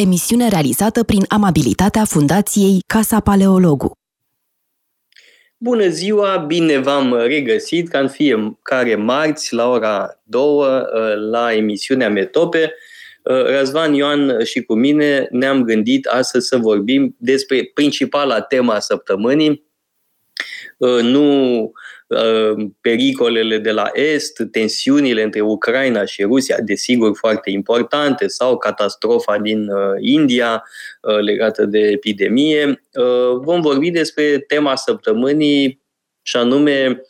[0.00, 3.92] emisiune realizată prin amabilitatea Fundației Casa Paleologu.
[5.56, 10.66] Bună ziua, bine v-am regăsit ca în fiecare marți la ora 2 uh,
[11.30, 12.74] la emisiunea Metope.
[13.22, 19.64] Uh, Răzvan Ioan și cu mine ne-am gândit astăzi să vorbim despre principala tema săptămânii,
[20.78, 21.70] uh, nu Uh,
[22.80, 29.68] pericolele de la Est, tensiunile între Ucraina și Rusia, desigur foarte importante, sau catastrofa din
[29.68, 30.64] uh, India
[31.02, 32.82] uh, legată de epidemie.
[33.40, 35.80] Vom vorbi despre tema săptămânii
[36.22, 37.02] și anume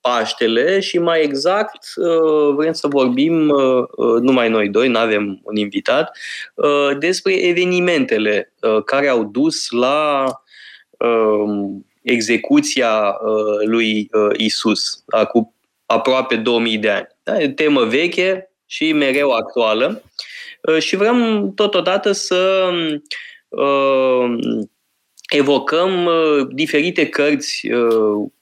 [0.00, 1.94] Paștele și mai exact
[2.54, 3.52] vrem să vorbim,
[4.20, 6.18] numai noi doi, nu avem un invitat,
[6.98, 8.52] despre evenimentele
[8.84, 10.24] care au dus la
[12.06, 15.54] execuția uh, lui uh, Isus, acum
[15.86, 17.06] aproape 2000 de ani.
[17.22, 17.40] Da?
[17.40, 20.02] E temă veche și mereu actuală.
[20.62, 22.70] Uh, și vrem totodată să
[25.28, 26.10] evocăm
[26.52, 27.68] diferite cărți,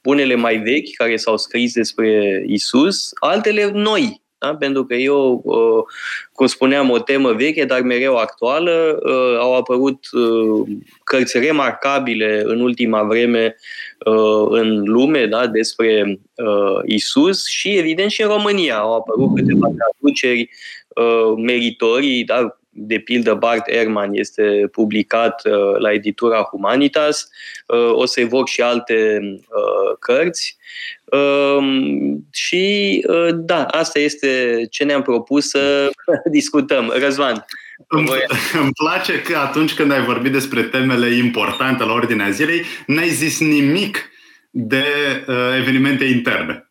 [0.03, 4.55] unele mai vechi, care s-au scris despre Isus, altele noi, da?
[4.55, 5.43] pentru că eu,
[6.33, 8.99] cum spuneam, o temă veche, dar mereu actuală,
[9.39, 9.99] au apărut
[11.03, 13.55] cărți remarcabile în ultima vreme
[14.49, 15.47] în lume da?
[15.47, 16.19] despre
[16.85, 20.49] Isus și, evident, și în România au apărut câteva traduceri
[21.37, 22.57] meritorii, da?
[22.77, 27.29] de pildă Bart Ehrman este publicat uh, la editura Humanitas,
[27.67, 30.57] uh, o să evoc și alte uh, cărți.
[31.05, 35.89] Um, și da, asta este ce ne-am propus să
[36.31, 36.93] discutăm.
[36.95, 37.45] Răzvan.
[37.87, 38.09] Îmi,
[38.61, 43.39] îmi place că atunci când ai vorbit despre temele importante la ordinea zilei, n-ai zis
[43.39, 44.09] nimic
[44.49, 44.85] de
[45.27, 46.69] uh, evenimente interne.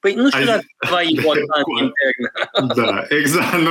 [0.00, 2.74] Păi nu știu dacă ceva important intern.
[2.74, 3.60] Da, exact.
[3.60, 3.70] Nu.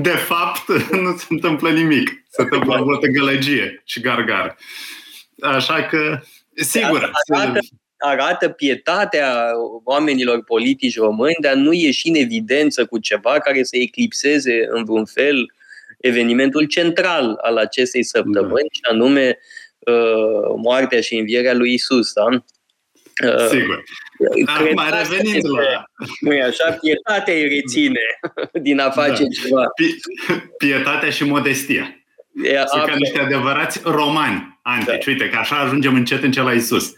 [0.00, 2.08] De fapt, nu se întâmplă nimic.
[2.28, 4.56] Se întâmplă multă gălăgie și gargar.
[5.40, 6.20] Așa că,
[6.54, 7.10] sigur.
[7.34, 7.58] Arată,
[8.02, 9.50] arată pietatea
[9.84, 14.84] oamenilor politici români de a nu ieși în evidență cu ceva care să eclipseze în
[14.84, 15.52] vreun fel
[16.00, 18.72] evenimentul central al acestei săptămâni, da.
[18.72, 19.38] și anume
[19.78, 22.12] uh, moartea și învierea lui Isus.
[22.12, 22.24] Da?
[22.24, 23.84] Uh, Sigur.
[24.46, 25.84] Acum, revenind la...
[26.20, 26.78] Nu e așa?
[26.80, 28.00] Pietatea îi reține
[28.66, 29.28] din a face da.
[29.42, 29.64] ceva.
[30.58, 31.96] Pietatea și modestia.
[32.44, 35.04] E, Sunt ca niște adevărați romani antici.
[35.04, 35.10] Da.
[35.10, 36.92] Uite, că așa ajungem încet încet la Isus.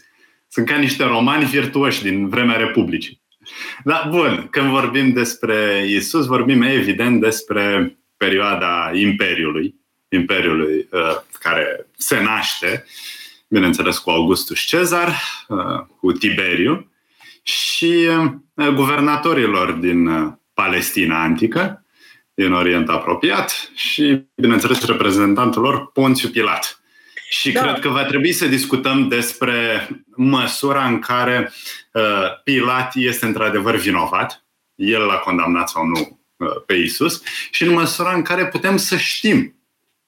[0.47, 3.23] Sunt ca niște romani virtuoși din vremea Republicii.
[3.83, 4.47] Da, bun.
[4.49, 9.75] Când vorbim despre Isus, vorbim evident despre perioada Imperiului,
[10.09, 12.85] Imperiului uh, care se naște,
[13.47, 15.09] bineînțeles cu Augustus Cezar,
[15.47, 15.57] uh,
[15.99, 16.91] cu Tiberiu
[17.43, 18.07] și
[18.55, 21.85] uh, guvernatorilor din uh, Palestina antică,
[22.33, 26.79] din Orient apropiat și, bineînțeles, reprezentantul lor, Ponțiu Pilat.
[27.29, 27.61] Și da.
[27.61, 31.53] cred că va trebui să discutăm despre măsura în care
[31.93, 37.21] uh, Pilat este într-adevăr vinovat, el l-a condamnat sau nu uh, pe Isus,
[37.51, 39.55] și în măsura în care putem să știm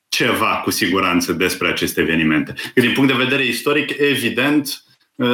[0.07, 2.53] ceva cu siguranță despre aceste evenimente.
[2.75, 4.81] Din punct de vedere istoric, evident,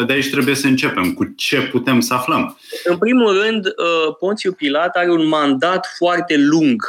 [0.05, 1.13] de aici trebuie să începem.
[1.13, 2.59] Cu ce putem să aflăm?
[2.83, 6.81] În primul rând, uh, Ponțiu Pilat are un mandat foarte lung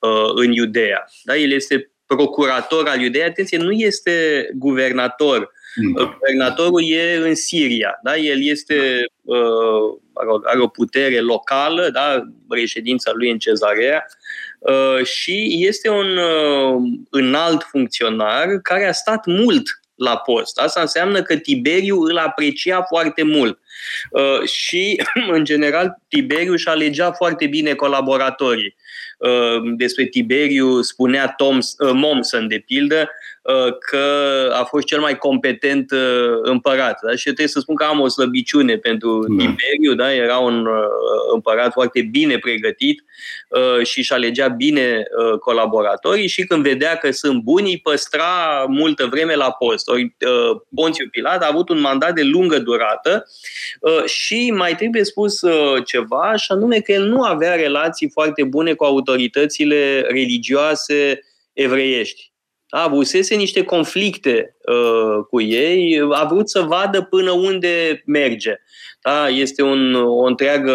[0.00, 1.04] uh, în Iudea.
[1.24, 1.36] Da?
[1.36, 3.24] El este procurator al Iudeei.
[3.24, 5.52] Atenție, nu este guvernator.
[5.94, 6.04] Da.
[6.04, 7.98] Guvernatorul e în Siria.
[8.02, 8.16] Da?
[8.16, 12.22] El este, uh, are o putere locală, da?
[12.48, 14.06] reședința lui în Cezarea,
[15.04, 16.18] și este un
[17.10, 19.62] înalt funcționar care a stat mult
[19.94, 20.58] la post.
[20.58, 23.58] Asta înseamnă că Tiberiu îl aprecia foarte mult.
[24.10, 25.02] Uh, și,
[25.36, 28.76] în general, Tiberiu își alegea foarte bine colaboratorii.
[29.16, 33.08] Uh, despre Tiberiu spunea Tom, uh, Momson, de pildă, Uh,
[33.78, 34.06] că
[34.52, 36.98] a fost cel mai competent uh, împărat.
[37.02, 37.14] Da?
[37.14, 39.44] Și trebuie să spun că am o slăbiciune pentru da.
[39.44, 40.14] Tiberiu, da?
[40.14, 40.74] era un uh,
[41.34, 43.04] împărat foarte bine pregătit
[43.82, 45.02] și își alegea bine
[45.40, 49.88] colaboratorii și când vedea că sunt buni, îi păstra multă vreme la post.
[49.88, 50.16] Ori
[50.74, 53.26] Ponțiu Pilat a avut un mandat de lungă durată
[54.04, 55.40] și mai trebuie spus
[55.84, 61.20] ceva, și anume că el nu avea relații foarte bune cu autoritățile religioase
[61.52, 62.35] evreiești a
[62.82, 68.54] avusese niște conflicte uh, cu ei, a vrut să vadă până unde merge.
[69.02, 69.28] Da?
[69.28, 70.72] Este un, o întreagă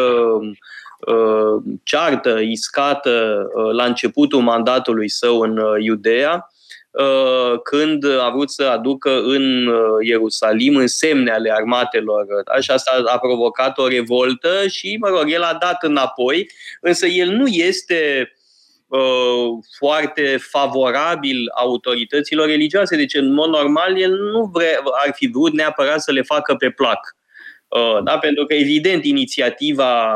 [1.08, 6.48] uh, ceartă iscată uh, la începutul mandatului său în uh, Iudea,
[6.92, 12.26] uh, când a vrut să aducă în uh, Ierusalim însemne ale armatelor.
[12.46, 12.60] Da?
[12.60, 16.50] Și asta a provocat o revoltă și, mă rog, el a dat înapoi,
[16.82, 18.40] însă el nu este uh,
[19.78, 22.96] foarte favorabil autorităților religioase.
[22.96, 26.70] Deci, în mod normal, el nu vre, ar fi vrut neapărat să le facă pe
[26.70, 27.16] plac.
[27.68, 28.18] Uh, da?
[28.18, 30.16] Pentru că, evident, inițiativa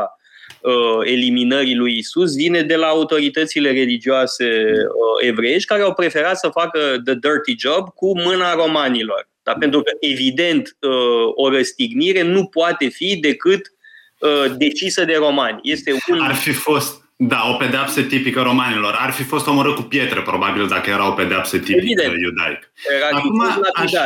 [0.60, 6.48] uh, eliminării lui Isus vine de la autoritățile religioase uh, evreiești care au preferat să
[6.48, 9.28] facă the dirty job cu mâna romanilor.
[9.42, 9.52] Da?
[9.52, 13.72] Pentru că, evident, uh, o răstignire nu poate fi decât
[14.18, 15.58] uh, decisă de romani.
[15.62, 16.20] Este un...
[16.20, 18.96] Ar fi fost da, o pedeapsă tipică romanilor.
[18.98, 22.20] Ar fi fost omorât cu pietre, probabil, dacă era o pedeapsă tipică Evident.
[22.20, 22.66] iudaică.
[22.96, 23.40] Era Acum,
[23.74, 24.04] aș, da.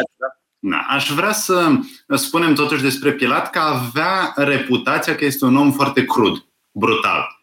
[0.63, 1.69] Da, aș vrea să
[2.09, 7.39] spunem totuși despre Pilat că avea reputația că este un om foarte crud, brutal.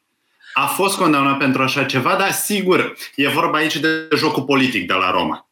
[0.53, 4.93] A fost condamnat pentru așa ceva, dar sigur, e vorba aici de jocul politic de
[4.93, 5.49] la Roma.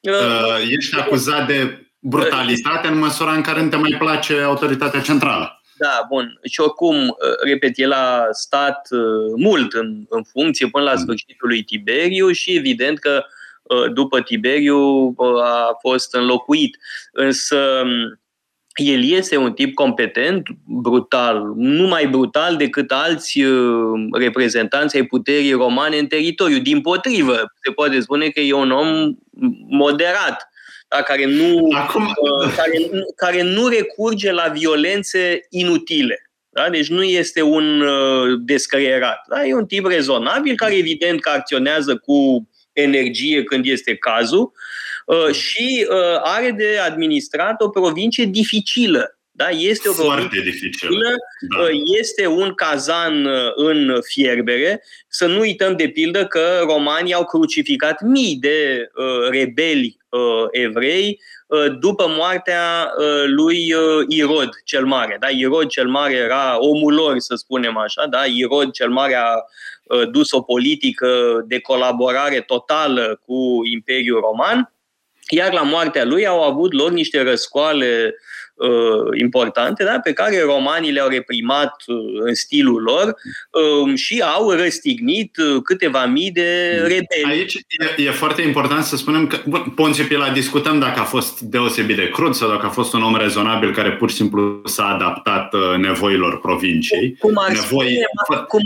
[0.00, 5.00] Uh, uh Ești acuzat de brutalitate în măsura în care nu te mai place autoritatea
[5.00, 5.53] centrală.
[5.76, 6.38] Da, bun.
[6.42, 10.98] Și oricum, uh, repet, el a stat uh, mult în, în funcție până la mm.
[10.98, 13.24] sfârșitul lui Tiberiu și evident că
[13.62, 16.78] uh, după Tiberiu a fost înlocuit.
[17.12, 18.18] Însă um,
[18.74, 23.44] el este un tip competent, brutal, nu mai brutal decât alți
[24.12, 26.58] reprezentanți ai puterii romane în teritoriu.
[26.58, 29.16] Din potrivă, se poate spune că e un om
[29.68, 30.48] moderat
[30.94, 32.02] da, care, nu, Acum...
[32.04, 36.30] uh, care, care nu recurge la violențe inutile.
[36.48, 36.70] Da?
[36.70, 39.24] Deci nu este un uh, descreierat.
[39.28, 39.44] Da?
[39.44, 44.52] E un tip rezonabil care evident că acționează cu energie când este cazul
[45.06, 49.18] uh, și uh, are de administrat o provincie dificilă.
[49.36, 49.48] Da?
[49.48, 51.08] Este o Foarte dificilă.
[51.56, 51.62] Da.
[51.62, 54.82] Uh, este un cazan uh, în fierbere.
[55.08, 61.20] Să nu uităm de pildă că romanii au crucificat mii de uh, rebeli uh, evrei
[61.46, 65.16] uh, după moartea uh, lui uh, Irod cel Mare.
[65.20, 65.28] Da?
[65.28, 68.06] Irod cel Mare era omul lor, să spunem așa.
[68.06, 68.24] Da?
[68.24, 69.32] Irod cel Mare a
[69.84, 74.72] uh, dus o politică de colaborare totală cu Imperiul Roman,
[75.28, 78.32] iar la moartea lui au avut loc niște răscoale uh,
[79.12, 79.98] importante, da?
[79.98, 86.06] pe care romanii le-au reprimat uh, în stilul lor uh, și au răstignit uh, câteva
[86.06, 87.24] mii de rebeli.
[87.30, 91.40] Aici e, e foarte important să spunem că bun, Ponțiu Pila discutăm dacă a fost
[91.40, 94.84] deosebit de crud sau dacă a fost un om rezonabil care pur și simplu s-a
[94.84, 97.16] adaptat uh, nevoilor provinciei.
[97.18, 97.64] Cum ar, Nevoi...
[97.64, 98.62] spune, cum,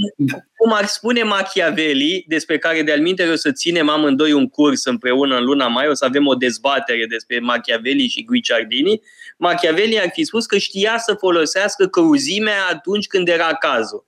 [0.56, 5.44] cum ar spune Machiavelli, despre care de-al o să ținem amândoi un curs împreună în
[5.44, 9.00] luna mai, o să avem o dezbatere despre Machiavelli și Guicciardini,
[9.38, 14.06] Machiavelli ar fi spus că știa să folosească cruzimea atunci când era cazul.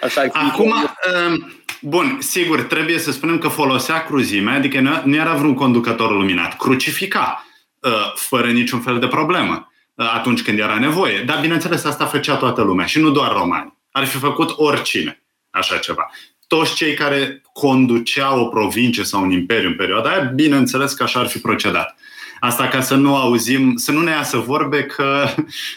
[0.00, 0.72] Asta ar fi Acum,
[1.26, 6.56] um, bun, sigur, trebuie să spunem că folosea cruzimea, adică nu era vreun conducător luminat.
[6.56, 7.46] Crucifica,
[7.78, 11.22] uh, fără niciun fel de problemă, uh, atunci când era nevoie.
[11.22, 13.78] Dar, bineînțeles, asta făcea toată lumea și nu doar romani.
[13.90, 16.10] Ar fi făcut oricine așa ceva.
[16.46, 21.20] Toți cei care conduceau o provincie sau un imperiu în perioada aia, bineînțeles că așa
[21.20, 21.96] ar fi procedat.
[22.44, 25.28] Asta ca să nu auzim, să nu ne iasă vorbe că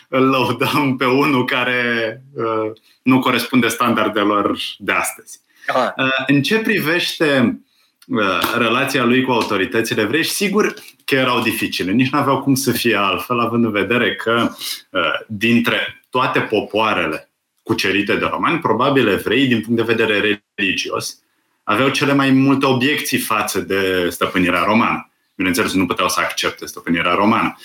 [0.07, 2.71] îl lăudăm pe unul care uh,
[3.01, 5.39] nu corespunde standardelor de astăzi.
[5.67, 5.93] Aha.
[5.97, 7.59] Uh, în ce privește
[8.07, 10.73] uh, relația lui cu autoritățile evreiești, sigur
[11.03, 11.91] că erau dificile.
[11.91, 14.49] Nici nu aveau cum să fie altfel, având în vedere că
[14.89, 17.29] uh, dintre toate popoarele
[17.63, 21.19] cucerite de romani, probabil evrei, din punct de vedere religios,
[21.63, 25.09] aveau cele mai multe obiecții față de stăpânirea romană.
[25.35, 27.57] Bineînțeles, nu puteau să accepte stăpânirea romană.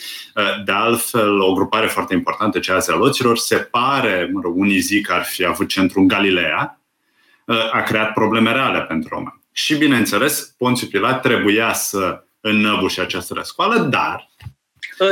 [0.64, 5.06] De altfel, o grupare foarte importantă, cea a zeloților, se pare, mă rog, unii zic
[5.06, 6.80] că ar fi avut centru în Galileea,
[7.72, 9.40] a creat probleme reale pentru romani.
[9.52, 14.30] Și, bineînțeles, Ponțiu Pilat trebuia să înnăbușe această răscoală, dar...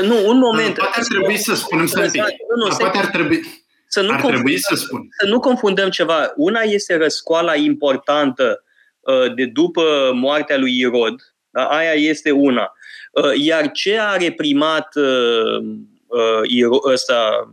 [0.03, 0.75] Nu, un moment.
[0.75, 4.59] Poate ar trebui să spunem să nu, nu, Poate ar trebui să nu, Ar trebui
[4.59, 5.09] să, spun.
[5.21, 6.33] să nu confundăm ceva.
[6.37, 8.65] Una este răscoala importantă
[9.01, 11.38] uh, de după moartea lui Irod, da?
[11.63, 12.73] Aia este una.
[13.13, 17.53] Uh, iar ce a reprimat uh, ăsta,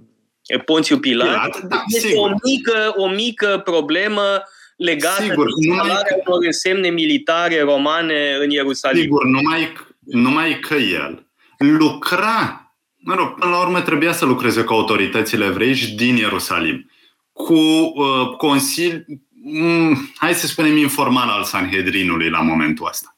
[0.65, 2.29] Ponțiu Pilat, Pilat da, este sigur.
[2.29, 4.43] o mică, o mică problemă
[4.77, 9.01] legată sigur, de instalarea unor semne militare romane în Ierusalim.
[9.01, 12.65] Sigur, numai, numai că el lucra
[13.07, 16.91] Mă rog, până la urmă trebuia să lucreze cu autoritățile evreiești din Ierusalim,
[17.31, 19.05] cu uh, consil,
[19.43, 23.14] um, hai să spunem, informal al Sanhedrinului la momentul ăsta.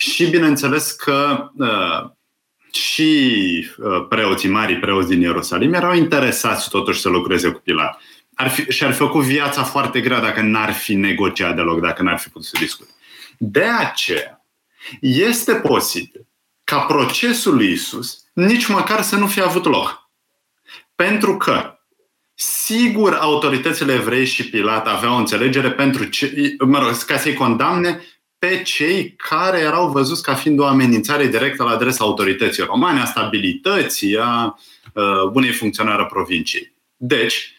[0.00, 2.10] Și bineînțeles că uh,
[2.72, 8.00] și uh, preoții mari, preoți din Ierusalim, erau interesați totuși să lucreze cu Pilat.
[8.34, 12.18] Ar fi, și-ar fi făcut viața foarte grea dacă n-ar fi negociat deloc, dacă n-ar
[12.18, 12.90] fi putut să discute.
[13.38, 14.44] De aceea,
[15.00, 16.26] este posibil
[16.64, 20.10] ca procesul lui Isus nici măcar să nu fie avut loc.
[20.94, 21.74] Pentru că,
[22.34, 28.00] Sigur, autoritățile evrei și Pilat aveau o înțelegere pentru ce, mă rog, ca să-i condamne
[28.40, 33.04] pe cei care erau văzuți ca fiind o amenințare directă la adresa autorității romane, a
[33.04, 34.58] stabilității, a
[35.32, 36.74] bunei funcționare a provinciei.
[36.96, 37.54] Deci,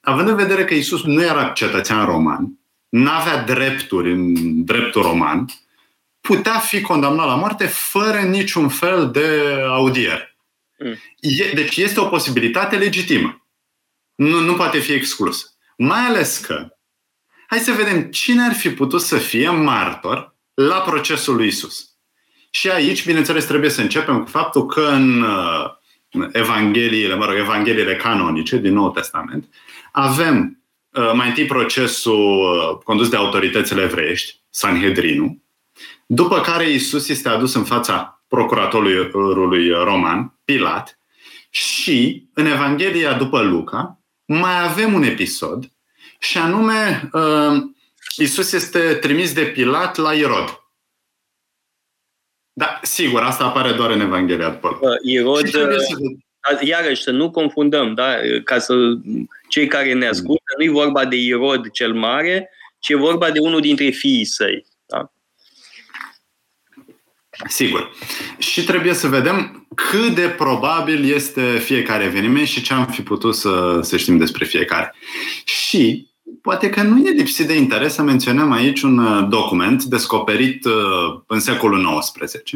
[0.00, 5.46] având în vedere că Isus nu era cetățean roman, nu avea drepturi în dreptul roman,
[6.20, 10.36] putea fi condamnat la moarte fără niciun fel de audiere.
[10.78, 10.98] Mm.
[11.54, 13.46] Deci este o posibilitate legitimă.
[14.14, 15.46] Nu, nu poate fi exclusă.
[15.76, 16.73] Mai ales că,
[17.54, 21.88] hai să vedem cine ar fi putut să fie martor la procesul lui Isus.
[22.50, 27.96] Și aici, bineînțeles, trebuie să începem cu faptul că în uh, Evangheliile, mă rog, Evangheliile
[27.96, 29.54] canonice din Noul Testament,
[29.92, 35.42] avem uh, mai întâi procesul uh, condus de autoritățile evreiești, Sanhedrinul,
[36.06, 40.98] după care Isus este adus în fața procuratorului roman, Pilat,
[41.50, 45.73] și în Evanghelia după Luca mai avem un episod
[46.24, 47.62] și anume uh,
[48.16, 50.62] Isus este trimis de Pilat la Irod.
[52.52, 54.94] Da, sigur, asta apare doar în Evanghelia după Luca.
[55.02, 55.48] Irod,
[56.60, 58.14] iarăși să nu confundăm, da?
[58.44, 58.74] ca să
[59.48, 63.38] cei care ne ascultă, nu e vorba de Irod cel mare, ci e vorba de
[63.38, 64.66] unul dintre fiii săi.
[64.86, 65.12] Da?
[67.48, 67.90] Sigur.
[68.38, 73.34] Și trebuie să vedem cât de probabil este fiecare eveniment și ce am fi putut
[73.34, 74.94] să, să știm despre fiecare.
[75.44, 76.12] Și
[76.44, 80.72] poate că nu e lipsit de interes să menționăm aici un uh, document descoperit uh,
[81.26, 82.50] în secolul XIX,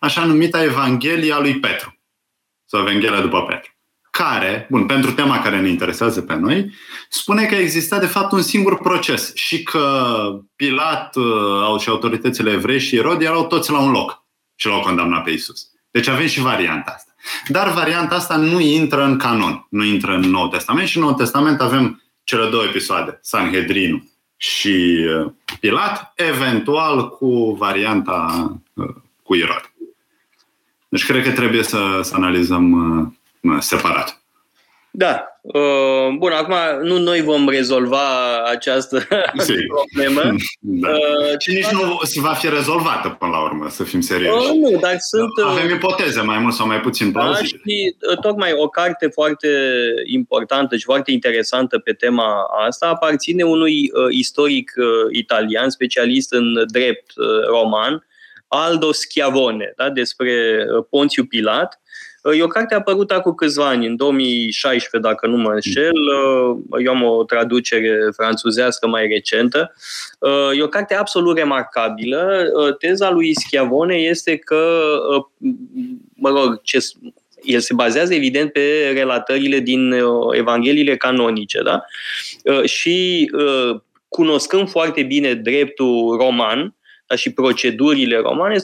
[0.00, 1.98] așa numita Evanghelia lui Petru,
[2.64, 3.70] sau Evanghelia după Petru
[4.10, 6.72] care, bun, pentru tema care ne interesează pe noi,
[7.08, 10.08] spune că exista de fapt un singur proces și că
[10.56, 14.24] Pilat uh, și autoritățile evrei și Irod erau toți la un loc
[14.54, 15.68] și l-au condamnat pe Isus.
[15.90, 17.14] Deci avem și varianta asta.
[17.48, 21.14] Dar varianta asta nu intră în canon, nu intră în Nou Testament și în Nou
[21.14, 24.02] Testament avem cele două episoade, Sanhedrinul
[24.36, 29.72] și uh, Pilat, eventual cu varianta uh, cu Irod.
[30.88, 33.18] Deci cred că trebuie să, să analizăm
[33.58, 34.22] separat.
[34.96, 35.26] Da.
[35.40, 37.98] Uh, bun, acum nu noi vom rezolva
[38.44, 39.06] această
[39.74, 40.34] problemă.
[40.60, 40.88] Da.
[40.88, 44.50] Uh, și nici nu se va fi rezolvată până la urmă, să fim serioși.
[44.50, 45.28] Uh, nu, dar sunt...
[45.44, 47.62] Avem ipoteze mai mult sau mai puțin da, plauzibile.
[47.64, 49.48] și tocmai o carte foarte
[50.04, 54.72] importantă și foarte interesantă pe tema asta aparține unui istoric
[55.12, 57.12] italian, specialist în drept
[57.48, 58.06] roman,
[58.48, 61.80] Aldo Schiavone, da, despre Ponțiu Pilat,
[62.34, 65.92] E o carte apărută acum câțiva ani, în 2016, dacă nu mă înșel.
[66.84, 69.74] Eu am o traducere franțuzească mai recentă.
[70.56, 72.50] E o carte absolut remarcabilă.
[72.78, 74.80] Teza lui Schiavone este că,
[76.14, 76.78] mă rog, ce,
[77.42, 79.94] el se bazează evident pe relatările din
[80.32, 81.84] Evangheliile canonice, da?
[82.64, 83.30] Și
[84.08, 86.74] cunoscând foarte bine dreptul roman,
[87.14, 88.56] și procedurile romane,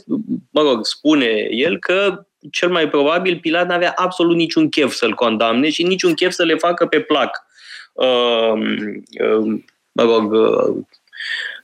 [0.50, 5.70] mă rog, spune el că cel mai probabil Pilat n-avea absolut niciun chef să-l condamne
[5.70, 7.46] și niciun chef să le facă pe plac.
[7.92, 8.52] Uh,
[9.20, 9.60] uh,
[9.92, 10.76] mă rog, uh,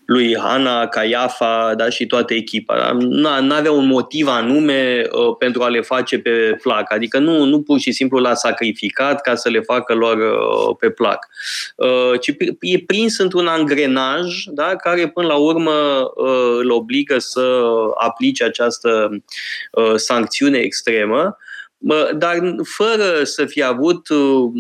[0.09, 2.97] lui Hana, Caiafa da, și toată echipa.
[3.01, 6.93] Nu avea un motiv anume uh, pentru a le face pe plac.
[6.93, 10.91] Adică nu, nu pur și simplu l-a sacrificat ca să le facă lor uh, pe
[10.91, 11.27] plac.
[11.77, 15.73] Uh, ci e prins într-un angrenaj da, care până la urmă
[16.15, 17.61] uh, îl obligă să
[17.95, 19.11] aplice această
[19.73, 21.37] uh, sancțiune extremă,
[21.79, 24.51] uh, dar fără să fie avut uh,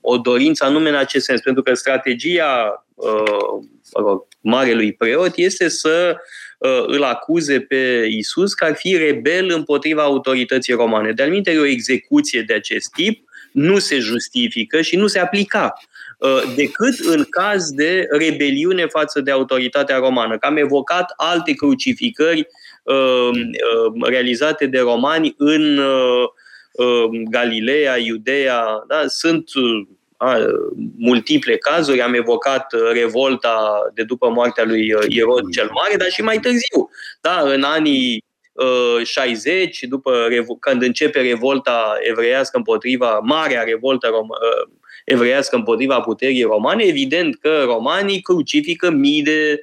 [0.00, 5.68] o dorință anume în acest sens, pentru că strategia uh, mă rog, marelui preot este
[5.68, 6.16] să
[6.58, 11.12] uh, îl acuze pe Isus că ar fi rebel împotriva autorității romane.
[11.12, 15.72] De-al o execuție de acest tip nu se justifică și nu se aplica
[16.18, 20.38] uh, decât în caz de rebeliune față de autoritatea romană.
[20.38, 22.46] Că am evocat alte crucificări
[22.82, 23.30] uh,
[24.02, 25.80] realizate de romani în
[27.30, 29.02] Galileea, Iudeea, da?
[29.06, 29.88] sunt a,
[30.96, 32.02] multiple cazuri.
[32.02, 36.38] Am evocat uh, revolta de după moartea lui uh, Irod cel Mare, dar și mai
[36.38, 38.24] târziu, da, în anii
[39.04, 40.28] 60, uh, după
[40.60, 44.68] când începe revolta evreiască împotriva, marea revoltă rom-
[45.04, 49.60] evreiască împotriva puterii romane, evident că romanii crucifică mii de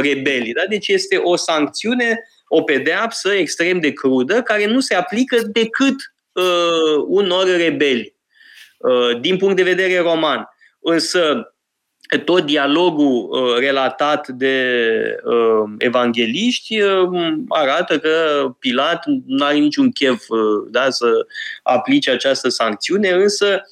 [0.00, 0.52] rebelii.
[0.52, 0.62] Da?
[0.68, 5.96] Deci este o sancțiune, o pedeapsă extrem de crudă, care nu se aplică decât
[6.32, 8.17] uh, unor rebeli.
[8.78, 10.48] Uh, din punct de vedere roman.
[10.80, 11.52] Însă,
[12.24, 14.56] tot dialogul uh, relatat de
[15.24, 16.82] uh, evangeliști
[17.48, 18.10] arată că
[18.58, 20.24] Pilat nu are niciun chef
[20.70, 21.26] da, să
[21.62, 23.62] aplice această sancțiune, însă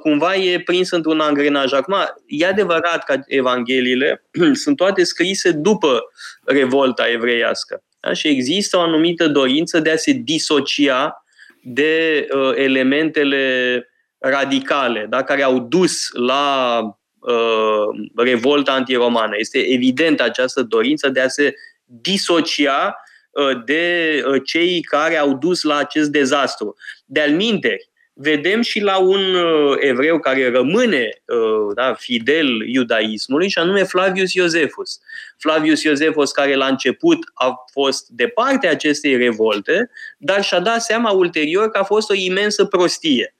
[0.00, 1.72] cumva e prins într-un angrenaj.
[1.72, 1.94] Acum,
[2.26, 4.24] e adevărat că Evangheliile
[4.62, 6.02] sunt toate scrise după
[6.44, 7.82] revolta evreiască.
[8.00, 8.12] Da?
[8.12, 11.24] Și există o anumită dorință de a se disocia
[11.62, 13.88] de uh, elementele
[14.24, 15.22] radicale da?
[15.22, 16.80] care au dus la
[17.18, 19.34] uh, revolta antiromană.
[19.38, 21.54] Este evident această dorință de a se
[21.84, 22.96] disocia
[23.30, 26.74] uh, de uh, cei care au dus la acest dezastru.
[27.04, 33.58] De-al minteri, vedem și la un uh, evreu care rămâne uh, da, fidel iudaismului, și
[33.58, 35.00] anume Flavius Iosefus.
[35.38, 41.10] Flavius Iosefus, care la început a fost de partea acestei revolte, dar și-a dat seama
[41.10, 43.34] ulterior că a fost o imensă prostie.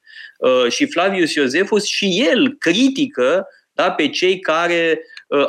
[0.44, 5.00] Uh, și Flavius Iosefus și el critică da, pe cei care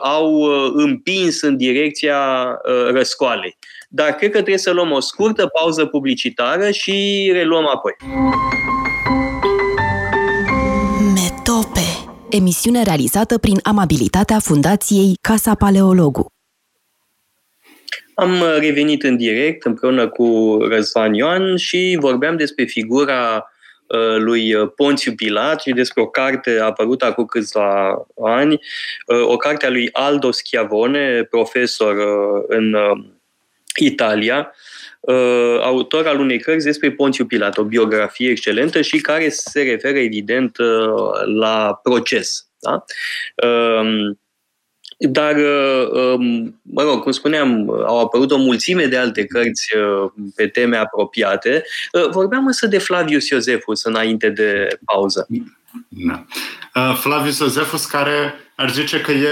[0.01, 0.41] au
[0.73, 2.47] împins în direcția
[2.91, 3.57] răscoalei.
[3.89, 7.95] Dar cred că trebuie să luăm o scurtă pauză publicitară și reluăm apoi.
[12.35, 16.25] emisiune realizată prin amabilitatea Fundației Casa Paleologu.
[18.13, 23.54] Am revenit în direct împreună cu Răzvan Ioan și vorbeam despre figura uh,
[24.17, 28.59] lui Ponțiu Pilat și despre o carte apărută acum câțiva ani,
[29.07, 32.75] uh, o carte a lui Aldo Schiavone, profesor uh, în
[33.79, 34.53] Italia,
[34.99, 39.97] uh, autor al unei cărți despre Ponțiu Pilat, o biografie excelentă și care se referă
[39.97, 40.67] evident uh,
[41.39, 42.47] la proces.
[42.59, 42.83] Da?
[43.47, 44.15] Uh,
[44.97, 50.11] dar, uh, um, mă rog, cum spuneam, au apărut o mulțime de alte cărți uh,
[50.35, 51.63] pe teme apropiate.
[51.91, 55.27] Uh, vorbeam însă de Flavius Iosefus înainte de pauză.
[55.87, 56.25] Da.
[56.93, 59.29] Flavius Iosefus, care ar zice că e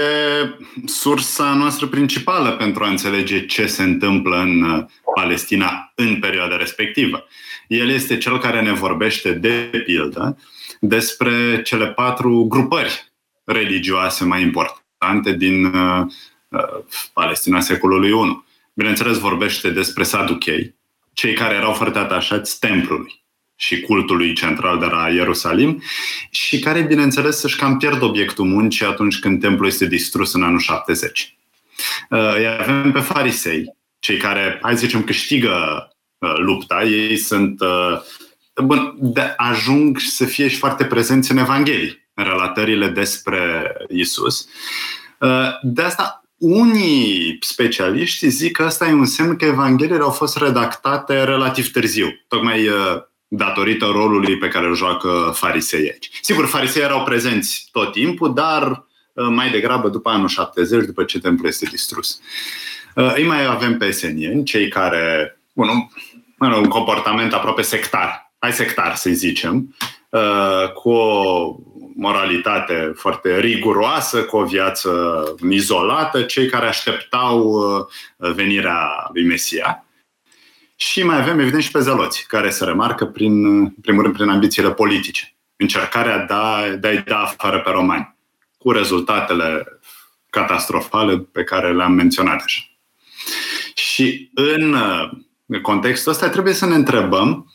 [0.86, 7.26] sursa noastră principală pentru a înțelege ce se întâmplă în Palestina în perioada respectivă.
[7.66, 10.38] El este cel care ne vorbește, de pildă,
[10.80, 13.12] despre cele patru grupări
[13.44, 14.83] religioase mai importante
[15.32, 16.06] din uh,
[17.12, 18.42] Palestina secolului I.
[18.74, 20.74] Bineînțeles, vorbește despre saduchei,
[21.12, 23.24] cei care erau foarte atașați templului
[23.56, 25.82] și cultului central de la Ierusalim
[26.30, 30.58] și care, bineînțeles, își cam pierd obiectul muncii atunci când templul este distrus în anul
[30.58, 31.36] 70.
[32.10, 35.88] Uh, îi avem pe farisei, cei care, hai să zicem, câștigă
[36.18, 36.82] uh, lupta.
[36.82, 38.00] Ei sunt uh,
[38.64, 44.48] bun, de, ajung să fie și foarte prezenți în Evanghelii, în relatările despre Isus.
[45.62, 51.24] De asta, unii specialiști zic că asta e un semn că Evangheliile au fost redactate
[51.24, 52.68] relativ târziu, tocmai
[53.36, 56.10] datorită rolului pe care îl joacă farisei aici.
[56.22, 61.18] Sigur, farisei erau prezenți tot timpul, dar uh, mai degrabă după anul 70, după ce
[61.18, 62.20] templul este distrus.
[62.94, 65.68] Uh, îi mai avem pe esenieni, cei care, bun,
[66.38, 69.76] un, un comportament aproape sectar, hai sectar să zicem,
[70.10, 71.56] uh, cu o
[71.96, 77.60] moralitate foarte riguroasă, cu o viață izolată, cei care așteptau
[78.16, 79.84] venirea lui Mesia.
[80.76, 84.72] Și mai avem, evident, și pe zeloți, care se remarcă, prin, primul rând, prin ambițiile
[84.72, 85.34] politice.
[85.56, 88.16] Încercarea de, a, de a-i da afară pe romani,
[88.58, 89.66] cu rezultatele
[90.30, 92.60] catastrofale pe care le-am menționat deja.
[93.74, 94.76] Și în
[95.62, 97.52] contextul ăsta trebuie să ne întrebăm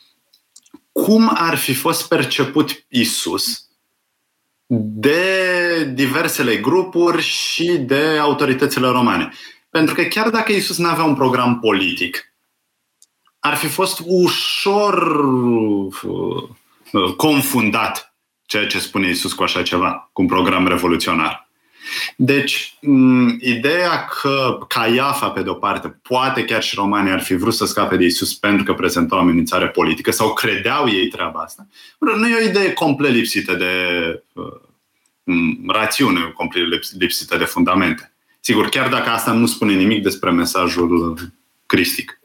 [0.92, 3.69] cum ar fi fost perceput Isus
[4.72, 9.34] de diversele grupuri și de autoritățile romane.
[9.70, 12.34] Pentru că chiar dacă Isus nu avea un program politic,
[13.40, 15.20] ar fi fost ușor
[16.04, 21.49] uh, confundat ceea ce spune Isus cu așa ceva, cu un program revoluționar.
[22.16, 22.78] Deci,
[23.40, 27.98] ideea că Caiafa, pe de-o parte, poate chiar și romanii ar fi vrut să scape
[27.98, 31.68] de Isus pentru că prezenta o amenințare politică sau credeau ei treaba asta,
[32.00, 33.74] nu e o idee complet lipsită de
[34.34, 34.70] uh,
[35.68, 36.64] rațiune, complet
[36.98, 38.14] lipsită de fundamente.
[38.40, 41.18] Sigur, chiar dacă asta nu spune nimic despre mesajul
[41.66, 42.19] cristic.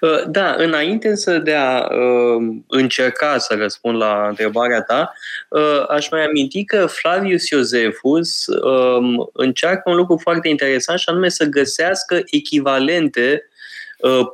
[0.00, 5.12] Uh, da, înainte însă de a uh, încerca să răspund la întrebarea ta,
[5.48, 11.28] uh, aș mai aminti că Flavius Iosefus um, încearcă un lucru foarte interesant și anume
[11.28, 13.48] să găsească echivalente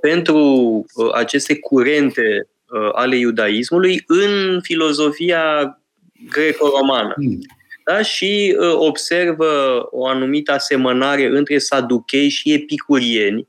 [0.01, 2.49] pentru aceste curente
[2.93, 5.79] ale iudaismului în filozofia
[6.31, 7.13] greco-romană.
[7.15, 7.39] Hmm.
[7.85, 8.03] Da?
[8.03, 13.49] Și observă o anumită asemănare între saduchei și epicurieni,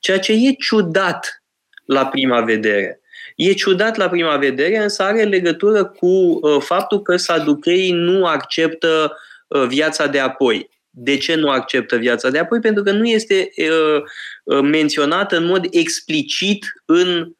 [0.00, 1.42] ceea ce e ciudat
[1.84, 3.00] la prima vedere.
[3.36, 9.16] E ciudat la prima vedere, însă are legătură cu uh, faptul că saducheii nu acceptă
[9.48, 10.68] uh, viața de apoi.
[10.90, 12.60] De ce nu acceptă viața de apoi?
[12.60, 17.32] Pentru că nu este uh, menționată în mod explicit în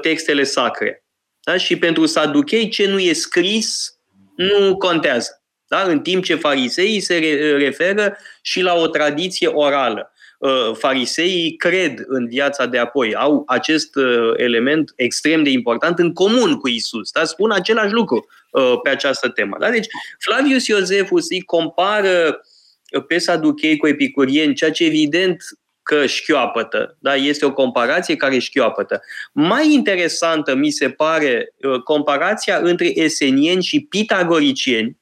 [0.00, 1.04] textele sacre.
[1.40, 1.56] Da?
[1.56, 3.94] Și pentru saduchei ce nu e scris
[4.36, 5.42] nu contează.
[5.68, 5.82] Da?
[5.82, 7.18] În timp ce fariseii se
[7.58, 10.12] referă și la o tradiție orală.
[10.40, 16.12] Uh, fariseii cred în viața de apoi, au acest uh, element extrem de important în
[16.12, 17.10] comun cu Isus.
[17.10, 17.24] Da?
[17.24, 19.56] Spun același lucru uh, pe această temă.
[19.60, 19.70] Da?
[19.70, 19.86] Deci
[20.18, 22.40] Flavius Iosefus îi compară
[23.06, 25.42] pe saduchei cu epicurieni, ceea ce evident
[25.82, 26.96] că șchioapătă.
[26.98, 27.14] Da?
[27.14, 29.02] Este o comparație care șchioapătă.
[29.32, 34.99] Mai interesantă mi se pare comparația între esenieni și pitagoricieni,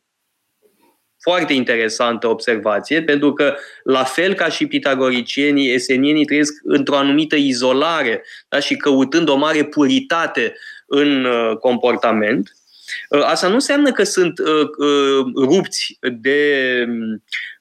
[1.21, 8.23] foarte interesantă observație, pentru că, la fel ca și pitagoricienii, esenienii trăiesc într-o anumită izolare
[8.49, 8.61] da?
[8.61, 10.55] și căutând o mare puritate
[10.87, 12.53] în uh, comportament.
[13.09, 16.85] Uh, asta nu înseamnă că sunt uh, uh, rupți de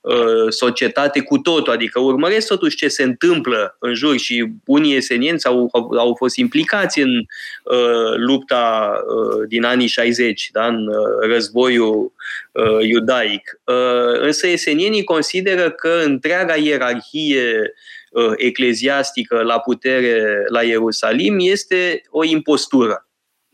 [0.01, 5.47] uh, societate cu totul, adică urmăresc totuși ce se întâmplă în jur și unii esenienți
[5.47, 7.17] au, au fost implicați în
[7.63, 12.11] uh, lupta uh, din anii 60, da, în uh, războiul
[12.51, 13.59] uh, iudaic.
[13.63, 17.73] Uh, însă esenienii consideră că întreaga ierarhie
[18.11, 23.06] uh, ecleziastică la putere la Ierusalim este o impostură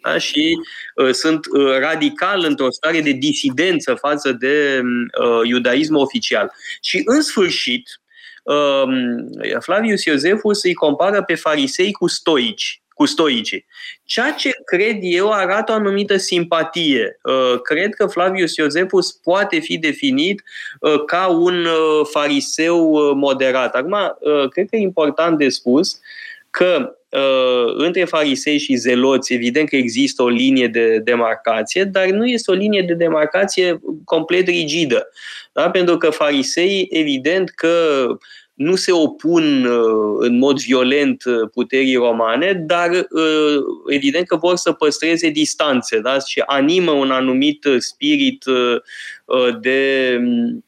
[0.04, 0.18] da?
[0.18, 0.58] și
[0.96, 6.52] uh, sunt uh, radical într-o stare de disidență față de uh, iudaism oficial.
[6.82, 8.02] Și în sfârșit,
[8.44, 8.84] uh,
[9.60, 13.66] Flavius Iosefus îi compară pe farisei cu stoici cu stoicii.
[14.04, 17.20] Ceea ce cred eu arată o anumită simpatie.
[17.24, 20.44] Uh, cred că Flavius Iosefus poate fi definit
[20.80, 23.76] uh, ca un uh, fariseu moderat.
[23.76, 23.96] Acum,
[24.50, 26.00] cred că e important de spus
[26.50, 27.03] că uh,
[27.76, 32.54] între farisei și zeloți, evident că există o linie de demarcație, dar nu este o
[32.54, 35.10] linie de demarcație complet rigidă.
[35.54, 35.70] Da?
[35.70, 38.06] Pentru că farisei, evident că
[38.54, 44.56] nu se opun uh, în mod violent uh, puterii romane, dar uh, evident că vor
[44.56, 46.20] să păstreze distanțe da?
[46.20, 48.76] și animă un anumit spirit uh,
[49.26, 50.66] uh de um,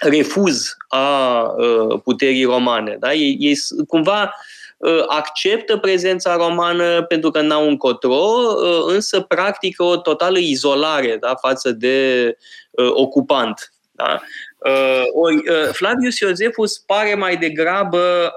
[0.00, 2.96] refuz a uh, puterii romane.
[3.00, 3.14] Da?
[3.14, 3.56] Ei, ei
[3.88, 4.55] cumva Uh,
[5.06, 11.70] acceptă prezența romană pentru că n-au încotro, uh, însă practică o totală izolare da, față
[11.70, 12.36] de
[12.70, 13.72] uh, ocupant.
[13.92, 14.20] Da?
[15.14, 18.32] Ori, Flavius Iosefus pare mai degrabă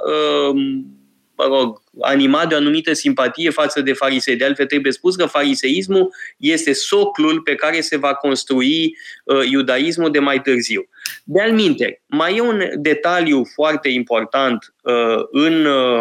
[1.39, 4.35] mă rog, animat de o anumită simpatie față de farisei.
[4.35, 10.11] De altfel, trebuie spus că fariseismul este soclul pe care se va construi uh, iudaismul
[10.11, 10.89] de mai târziu.
[11.23, 15.99] De alminte, mai e un detaliu foarte important uh, în uh,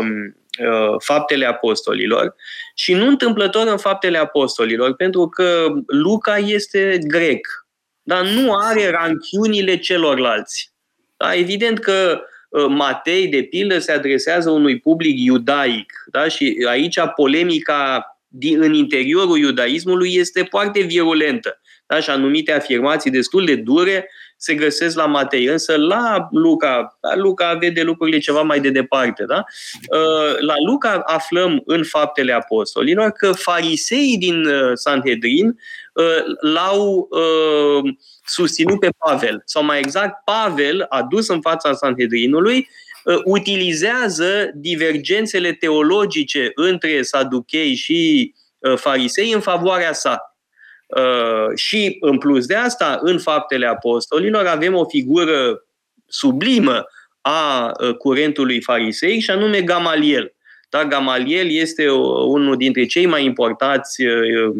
[0.58, 2.34] uh, faptele apostolilor
[2.74, 7.66] și nu întâmplător în faptele apostolilor, pentru că Luca este grec,
[8.02, 10.72] dar nu are ranchiunile celorlalți.
[11.16, 11.34] Da?
[11.34, 15.92] Evident că uh, Matei, de pildă, se adresează unui public iudaic.
[16.10, 16.28] Da?
[16.28, 21.60] Și aici polemica din, în interiorul iudaismului este foarte virulentă.
[21.86, 22.00] Da?
[22.00, 27.54] Și anumite afirmații destul de dure se găsesc la Matei, însă la Luca, la Luca
[27.54, 29.24] vede lucrurile ceva mai de departe.
[29.24, 29.44] Da?
[29.90, 36.04] Uh, la Luca aflăm în faptele apostolilor că fariseii din uh, Sanhedrin uh,
[36.40, 37.08] l-au
[38.26, 42.68] susținut pe Pavel, sau mai exact, Pavel a dus în fața Sanhedrinului
[43.24, 48.34] utilizează divergențele teologice între saduchei și
[48.76, 50.27] farisei în favoarea sa.
[50.88, 55.64] Uh, și în plus de asta, în faptele apostolilor avem o figură
[56.06, 56.86] sublimă
[57.20, 60.32] a uh, curentului farisei și anume Gamaliel.
[60.70, 61.88] Da, Gamaliel este
[62.26, 64.54] unul dintre cei mai importanți uh,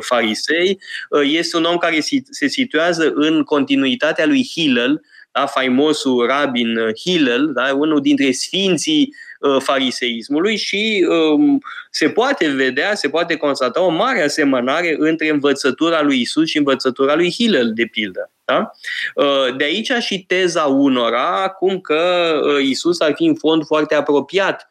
[0.00, 0.78] farisei.
[1.22, 7.74] Este un om care se situează în continuitatea lui Hillel, da, faimosul rabin Hillel, da,
[7.74, 9.28] unul dintre sfinții Uh,
[9.58, 16.20] fariseismului și um, se poate vedea, se poate constata o mare asemănare între învățătura lui
[16.20, 18.30] Isus și învățătura lui Hillel, de pildă.
[18.44, 18.70] Da?
[19.14, 23.94] Uh, de aici și teza unora, cum că uh, Isus ar fi în fond foarte
[23.94, 24.68] apropiat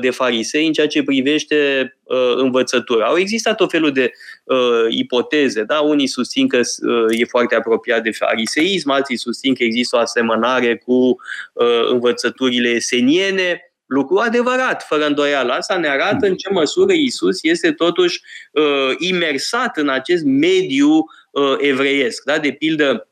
[0.00, 1.56] de farisei în ceea ce privește
[2.02, 3.06] uh, învățătura.
[3.06, 4.12] Au existat o felul de
[4.44, 5.62] uh, ipoteze.
[5.62, 5.80] Da?
[5.80, 10.76] Unii susțin că uh, e foarte apropiat de fariseism, alții susțin că există o asemănare
[10.76, 11.16] cu
[11.52, 15.52] uh, învățăturile eseniene lucru adevărat, fără îndoială.
[15.52, 18.20] Asta ne arată în ce măsură Isus este totuși
[18.52, 22.22] uh, imersat în acest mediu uh, evreiesc.
[22.24, 22.38] Da?
[22.38, 23.08] De pildă,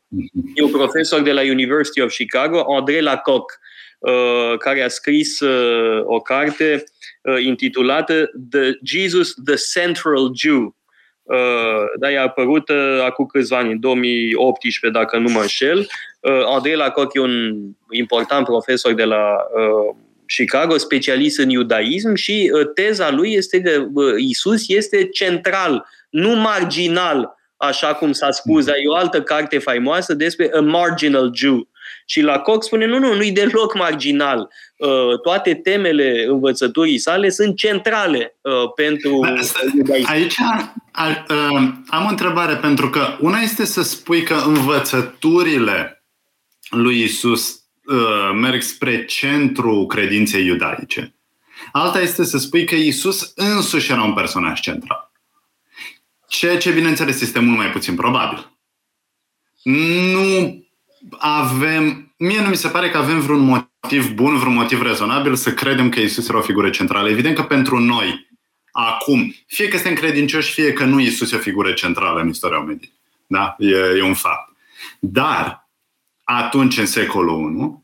[0.54, 3.56] e un profesor de la University of Chicago, André Lacocque,
[3.98, 6.84] uh, care a scris uh, o carte
[7.22, 10.76] uh, intitulată The Jesus, the Central Jew.
[11.22, 15.78] Uh, da, e apărut uh, acum câțiva ani, în 2018, dacă nu mă înșel.
[16.20, 17.54] Uh, Andrei Lacocque e un
[17.90, 19.96] important profesor de la uh,
[20.36, 26.34] Chicago, specialist în iudaism și uh, teza lui este că uh, Isus este central nu
[26.34, 31.68] marginal, așa cum s-a spus, dar e o altă carte faimoasă despre A Marginal Jew.
[32.06, 34.48] Și la Cox spune, nu, nu, nu-i deloc marginal.
[34.76, 39.20] Uh, toate temele învățăturii sale sunt centrale uh, pentru...
[40.04, 40.34] Aici
[41.86, 46.04] am o întrebare, pentru că una este să spui că învățăturile
[46.70, 47.61] lui Isus
[48.34, 51.14] merg spre centru credinței iudaice.
[51.72, 55.12] Alta este să spui că Isus însuși era un personaj central.
[56.28, 58.50] Ceea ce, bineînțeles, este mult mai puțin probabil.
[59.62, 60.64] Nu
[61.18, 65.52] avem, mie nu mi se pare că avem vreun motiv bun, vreun motiv rezonabil să
[65.54, 67.08] credem că Isus era o figură centrală.
[67.08, 68.28] Evident că pentru noi,
[68.72, 72.58] acum, fie că suntem credincioși, fie că nu Isus e o figură centrală în istoria
[72.58, 72.92] omenirii.
[73.26, 73.56] Da?
[73.58, 74.56] E, e un fapt.
[74.98, 75.68] Dar,
[76.24, 77.81] atunci, în secolul I,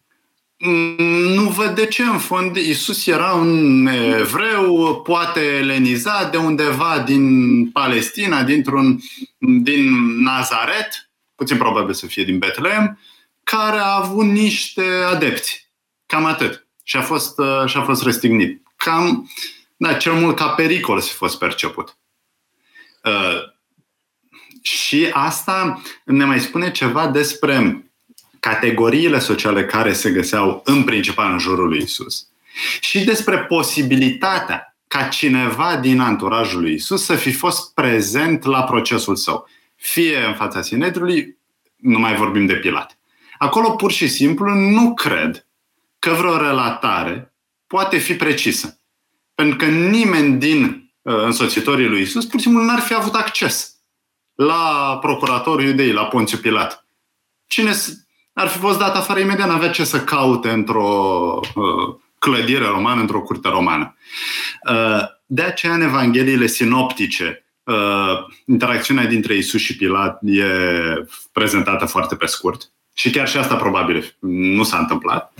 [0.58, 7.70] nu văd de ce, în fond, Isus era un evreu, poate elenizat de undeva din
[7.70, 9.00] Palestina, dintr-un,
[9.38, 9.92] din
[10.22, 12.98] Nazaret, puțin probabil să fie din Betlehem,
[13.44, 15.70] care a avut niște adepți.
[16.06, 16.66] Cam atât.
[16.82, 18.62] Și a fost, uh, și a fost răstignit.
[18.76, 19.30] Cam,
[19.76, 21.96] da, cel mult ca pericol să fi fost perceput.
[23.04, 23.56] Uh,
[24.62, 27.87] și asta ne mai spune ceva despre
[28.40, 32.26] categoriile sociale care se găseau în principal în jurul lui Isus
[32.80, 39.16] și despre posibilitatea ca cineva din anturajul lui Isus să fi fost prezent la procesul
[39.16, 39.48] său.
[39.76, 41.36] Fie în fața Sinedrului,
[41.76, 42.98] nu mai vorbim de Pilat.
[43.38, 45.46] Acolo pur și simplu nu cred
[45.98, 47.34] că vreo relatare
[47.66, 48.80] poate fi precisă.
[49.34, 53.78] Pentru că nimeni din uh, însoțitorii lui Isus pur și simplu n-ar fi avut acces
[54.34, 56.86] la procuratorul iudei, la Ponțiu Pilat.
[57.46, 57.72] Cine
[58.38, 63.22] ar fi fost dat afară imediat, n-avea ce să caute într-o uh, clădire romană, într-o
[63.22, 63.96] curte romană.
[64.70, 67.74] Uh, de aceea, în Evangheliile sinoptice, uh,
[68.46, 70.44] interacțiunea dintre Isus și Pilat e
[71.32, 72.70] prezentată foarte pe scurt.
[72.94, 75.32] Și chiar și asta probabil nu s-a întâmplat.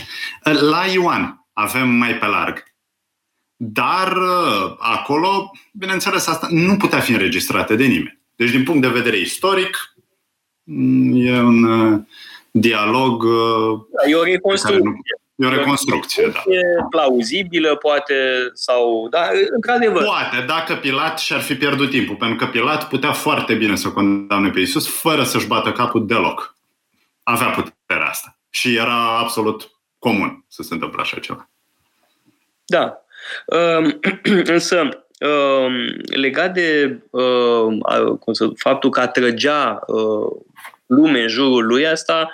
[0.45, 2.65] Uh, la Ioan avem mai pe larg.
[3.57, 8.19] Dar uh, acolo, bineînțeles, asta nu putea fi înregistrată de nimeni.
[8.37, 9.95] Deci, din punct de vedere istoric,
[10.63, 12.01] mm, e un uh,
[12.51, 13.25] dialog.
[13.91, 15.19] Da, e o reconstrucție.
[15.39, 16.43] E o reconstrucție, da.
[16.53, 18.15] E plauzibilă, poate,
[18.53, 19.09] sau...
[19.11, 20.05] Da, într-adevăr.
[20.05, 24.51] Poate, dacă Pilat și-ar fi pierdut timpul, pentru că Pilat putea foarte bine să condamne
[24.51, 26.57] pe Isus fără să-și bată capul deloc.
[27.23, 28.39] Avea puterea asta.
[28.51, 31.49] Și era absolut comun să se întâmple așa ceva.
[32.65, 33.03] Da.
[33.47, 33.99] Um,
[34.55, 35.73] însă, um,
[36.07, 40.41] legat de uh, faptul că atrăgea uh,
[40.88, 42.31] lume în jurul lui, asta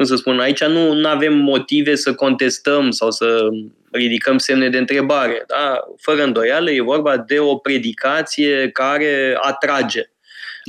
[0.00, 3.48] cum să spun, aici nu avem motive să contestăm sau să
[3.90, 5.44] ridicăm semne de întrebare.
[5.46, 5.80] Da?
[5.96, 10.02] Fără îndoială, e vorba de o predicație care atrage.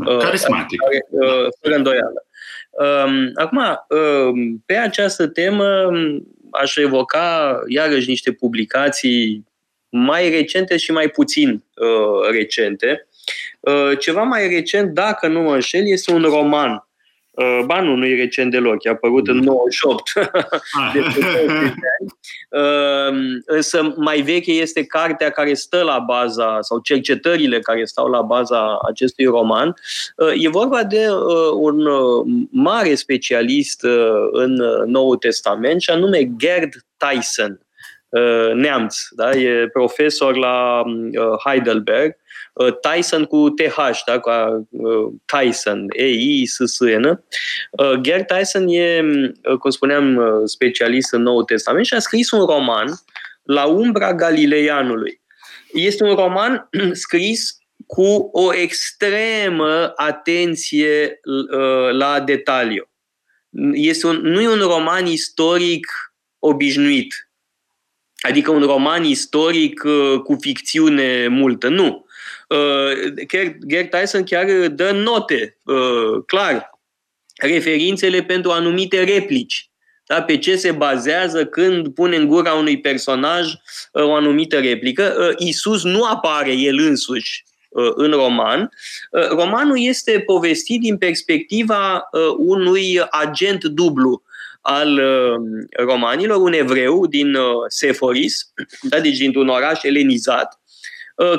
[0.06, 0.80] Da, carismatic.
[0.82, 2.26] Care, uh, fără îndoială.
[2.72, 5.90] Um, acum, um, pe această temă
[6.52, 9.46] aș evoca iarăși niște publicații
[9.90, 13.08] mai recente și mai puțin uh, recente.
[13.62, 16.86] Uh, ceva mai recent, dacă nu mă înșel, este un roman
[17.32, 20.12] Uh, ba nu, nu e recent deloc, e apărut în 98.
[20.72, 20.94] Ah.
[22.50, 28.22] uh, însă mai veche este cartea care stă la baza, sau cercetările care stau la
[28.22, 29.74] baza acestui roman.
[30.16, 36.32] Uh, e vorba de uh, un uh, mare specialist uh, în Noul Testament, și anume
[36.38, 37.60] Gerd Tyson,
[38.54, 39.32] neamț, da?
[39.32, 40.84] e profesor la
[41.46, 42.31] Heidelberg Uh,
[42.82, 44.20] Tyson cu TH, da?
[44.20, 44.30] cu
[44.70, 47.24] uh, Tyson, E-I-S-S-N.
[47.72, 49.02] Uh, Gerd Tyson e,
[49.60, 52.88] cum spuneam, specialist în Noul Testament și a scris un roman
[53.44, 55.22] la umbra Galileianului.
[55.74, 57.56] Este un roman scris
[57.88, 61.20] cu o extremă atenție
[61.92, 62.90] la detaliu.
[63.74, 65.88] Este un, nu e un roman istoric
[66.40, 67.30] obișnuit,
[68.22, 69.80] adică un roman istoric
[70.24, 71.68] cu ficțiune multă.
[71.68, 72.06] Nu.
[72.52, 73.14] Uh,
[73.68, 76.70] Gerd Tyson chiar dă note, uh, clar,
[77.36, 79.70] referințele pentru anumite replici.
[80.06, 80.22] Da?
[80.22, 83.48] Pe ce se bazează când pune în gura unui personaj
[83.92, 85.34] uh, o anumită replică.
[85.38, 87.44] Isus nu apare el însuși
[87.96, 88.70] în roman.
[89.12, 94.24] Romanul este povestit din perspectiva unui agent dublu
[94.62, 95.02] al
[95.72, 97.38] romanilor, un evreu din
[97.68, 98.54] Seforis,
[98.90, 100.61] da, deci dintr-un oraș elenizat, Uh,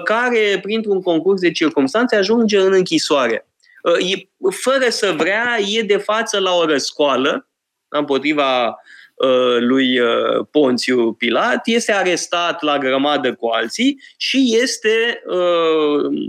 [0.05, 3.47] care, printr-un concurs de circunstanțe, ajunge în închisoare.
[3.83, 7.49] Uh, fără să vrea, e de față la o răscoală
[7.88, 15.23] împotriva uh, lui uh, Ponțiu Pilat, este arestat la grămadă cu alții și este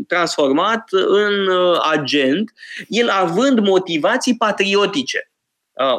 [0.08, 1.50] transformat în
[1.92, 2.54] agent,
[2.88, 5.32] el având motivații patriotice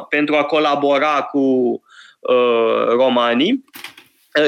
[0.09, 1.79] pentru a colabora cu
[2.89, 3.63] romanii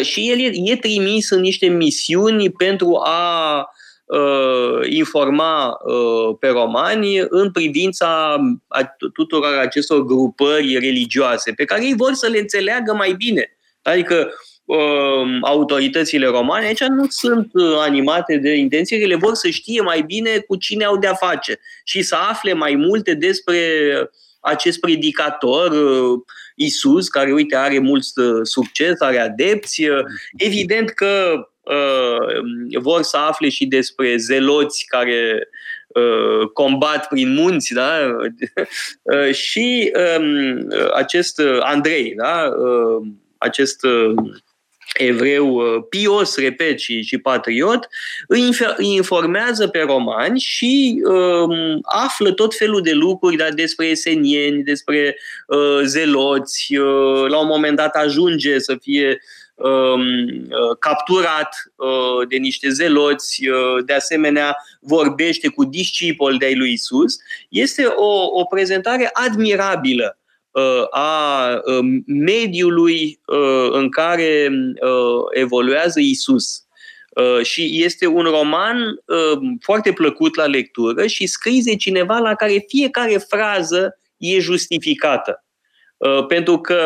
[0.01, 3.69] și el e, e trimis în niște misiuni pentru a
[4.05, 11.93] uh, informa uh, pe romani în privința a tuturor acestor grupări religioase, pe care ei
[11.97, 13.57] vor să le înțeleagă mai bine.
[13.81, 14.33] Adică
[14.65, 20.37] uh, autoritățile romane aici nu sunt animate de intenții, ele vor să știe mai bine
[20.37, 23.59] cu cine au de-a face și să afle mai multe despre
[24.39, 25.71] acest predicator
[26.59, 28.03] Isus, care, uite, are mult
[28.43, 29.83] succes, are adepți.
[30.37, 35.49] Evident că Uh, vor să afle și despre zeloți care
[35.87, 37.91] uh, combat prin munți, da?
[39.03, 42.49] Uh, și um, acest Andrei, da?
[43.37, 43.85] acest
[44.93, 47.87] evreu pios, repet, și, și patriot,
[48.27, 55.17] îi informează pe romani și um, află tot felul de lucruri da, despre esenieni, despre
[55.47, 56.77] uh, zeloți.
[56.77, 59.19] Uh, la un moment dat ajunge să fie
[59.57, 66.71] Um, uh, capturat uh, de niște zeloți, uh, de asemenea vorbește cu discipoli de-ai lui
[66.71, 67.17] Isus,
[67.49, 70.17] este o, o prezentare admirabilă
[70.89, 73.19] a um, mediului
[73.71, 74.49] în care
[75.31, 76.61] evoluează Isus.
[77.43, 78.77] Și este un roman
[79.61, 85.45] foarte plăcut la lectură și scris de cineva la care fiecare frază e justificată.
[86.27, 86.85] Pentru că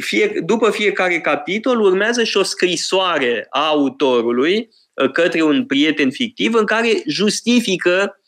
[0.00, 6.54] fie, după fiecare capitol urmează și o scrisoare a autorului uh, către un prieten fictiv
[6.54, 8.25] în care justifică uh,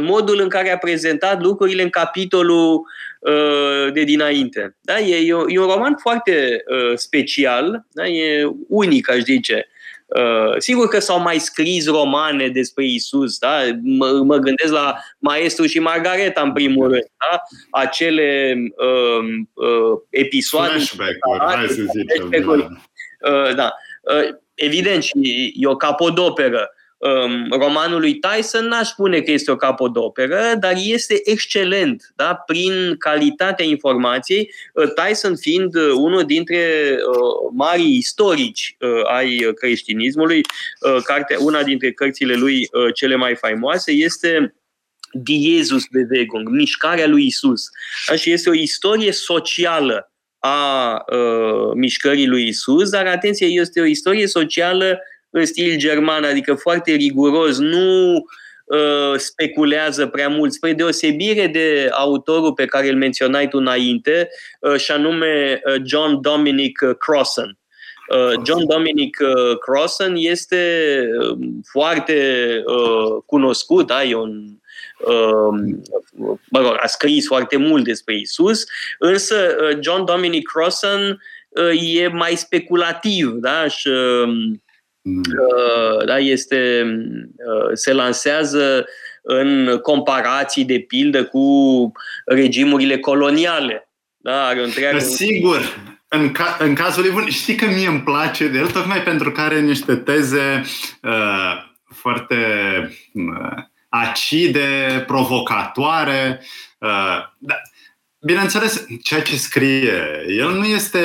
[0.00, 2.82] modul în care a prezentat lucrurile în capitolul
[3.20, 4.76] uh, de dinainte.
[4.80, 4.98] Da?
[4.98, 8.06] E, e, e un roman foarte uh, special, da?
[8.06, 9.68] e unic, aș zice.
[10.06, 13.60] Uh, sigur că s-au mai scris romane despre Isus, da?
[13.82, 17.40] mă, mă gândesc la Maestru și Margareta în primul rând, da?
[17.70, 19.24] acele uh,
[19.54, 20.72] uh, episoade.
[20.72, 22.30] Flashback-uri, hai să zicem.
[22.30, 23.30] Da.
[23.30, 23.72] Uh, da.
[24.02, 26.70] Uh, evident, și e o capodoperă
[27.00, 32.34] um, romanul lui Tyson n-aș spune că este o capodoperă, dar este excelent da?
[32.34, 40.40] prin calitatea informației, uh, Tyson fiind uh, unul dintre uh, marii istorici uh, ai creștinismului,
[40.80, 44.54] uh, carte, una dintre cărțile lui uh, cele mai faimoase este
[45.12, 47.62] Die Jesus Bewegung, mișcarea lui Isus.
[48.08, 48.16] Da?
[48.16, 54.26] Și este o istorie socială a uh, mișcării lui Isus, dar atenție, este o istorie
[54.26, 58.14] socială în stil german, adică foarte riguros, nu
[58.64, 64.28] uh, speculează prea mult, spre deosebire de autorul pe care îl menționai tu înainte,
[64.60, 67.58] uh, și anume uh, John Dominic Crossan.
[68.08, 71.38] Uh, John Dominic uh, Crossan este uh,
[71.70, 74.04] foarte uh, cunoscut, da?
[74.04, 74.44] e un
[74.98, 75.76] uh,
[76.50, 78.64] mă rog, a scris foarte mult despre Isus,
[78.98, 81.22] însă uh, John Dominic Crossan
[81.94, 83.68] e mai speculativ, da?
[83.68, 84.62] Și Mm.
[86.06, 86.82] Da, este,
[87.36, 88.86] uh, se lansează
[89.22, 91.42] în comparații de pildă cu
[92.24, 93.90] regimurile coloniale.
[94.16, 94.98] Da, are întreagă...
[94.98, 95.60] Sigur,
[96.08, 99.40] în, ca, în cazul lui știi că mie îmi place de el, tocmai pentru că
[99.40, 100.64] are niște teze
[101.02, 101.52] uh,
[101.84, 102.36] foarte
[103.12, 106.40] uh, acide, provocatoare.
[106.78, 107.54] Uh, da.
[108.22, 111.00] Bineînțeles, ceea ce scrie el nu este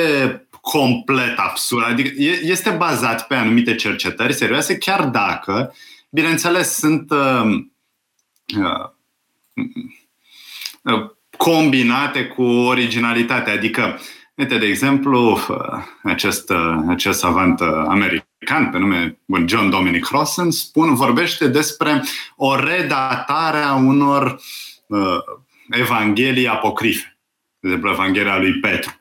[0.72, 1.84] complet absurd.
[1.84, 2.10] Adică
[2.42, 5.74] este bazat pe anumite cercetări serioase, chiar dacă,
[6.10, 7.64] bineînțeles, sunt uh,
[8.56, 8.88] uh,
[10.82, 13.50] uh, combinate cu originalitate.
[13.50, 14.00] Adică,
[14.34, 20.94] uite, de exemplu, uh, acest, uh, acest savant american pe nume John Dominic Crossan spun,
[20.94, 22.02] vorbește despre
[22.36, 24.40] o redatare a unor
[24.86, 25.18] uh,
[25.70, 27.18] evanghelii apocrife.
[27.60, 29.00] De exemplu, Evanghelia lui Petru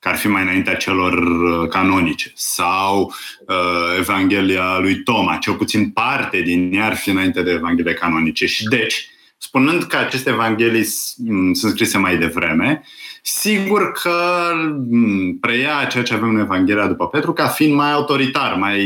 [0.00, 3.12] că ar fi mai înaintea celor uh, canonice, sau
[3.46, 8.46] uh, Evanghelia lui Toma, cel puțin parte din ea ar fi înainte de Evanghelia canonice.
[8.46, 9.08] Și deci,
[9.38, 12.82] spunând că aceste evanghelii mm, sunt scrise mai devreme,
[13.22, 14.50] sigur că
[14.88, 18.80] mm, preia ceea ce avem în Evanghelia după Petru ca fiind mai autoritar, mai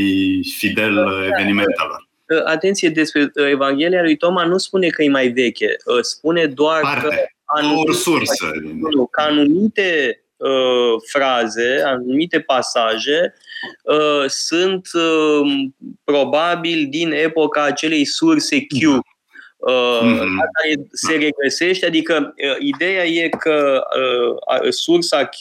[0.56, 2.08] fidel uh, evenimentelor.
[2.28, 7.08] Uh, atenție despre Evanghelia lui Toma nu spune că e mai veche, spune doar Parte.
[7.08, 7.14] că
[7.44, 8.50] anumite, o sursă.
[8.94, 13.34] Nu, că anumite uh, fraze, anumite pasaje
[13.82, 15.64] uh, sunt uh,
[16.04, 18.80] probabil din epoca acelei surse Q.
[18.80, 20.38] mm-hmm.
[20.42, 23.82] Asta se regăsește, adică ideea e că
[24.68, 25.40] sursa Q,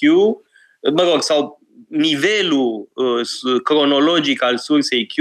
[0.96, 2.90] mă rog, sau nivelul
[3.64, 5.16] cronologic al sursei Q,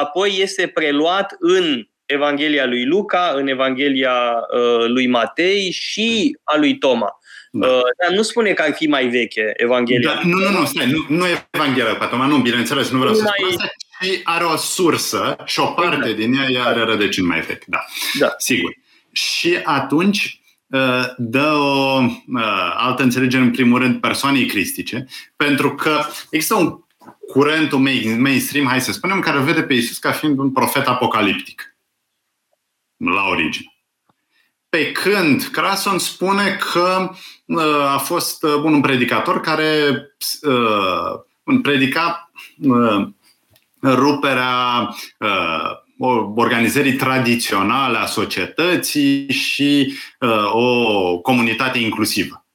[0.00, 4.46] apoi este preluat în Evanghelia lui Luca, în Evanghelia
[4.86, 7.19] lui Matei și a lui Toma.
[7.50, 7.66] Da.
[7.66, 10.14] Uh, dar nu spune că ar fi mai veche Evanghelia.
[10.14, 13.12] Da, nu, nu, nu, stai, nu, nu e Evanghelia pe Toma, nu, bineînțeles, nu vreau
[13.12, 13.34] nu să mai...
[13.38, 16.16] spun asta, ci are o sursă și o parte exact.
[16.16, 17.84] din ea, ea are rădăcini mai vechi, da,
[18.18, 18.34] da.
[18.38, 18.74] sigur.
[19.12, 26.00] Și atunci uh, dă o uh, altă înțelegere, în primul rând, persoanei cristice, pentru că
[26.30, 26.78] există un
[27.32, 27.78] curentul
[28.18, 31.76] mainstream, hai să spunem, care vede pe Isus ca fiind un profet apocaliptic
[32.96, 33.69] la origine.
[34.70, 37.10] Pe când Crason spune că
[37.44, 40.02] uh, a fost uh, un predicator care
[40.42, 41.20] uh,
[41.62, 42.30] predica
[42.62, 43.08] uh,
[43.82, 45.70] ruperea uh,
[46.34, 52.46] organizării tradiționale a societății și uh, o comunitate inclusivă.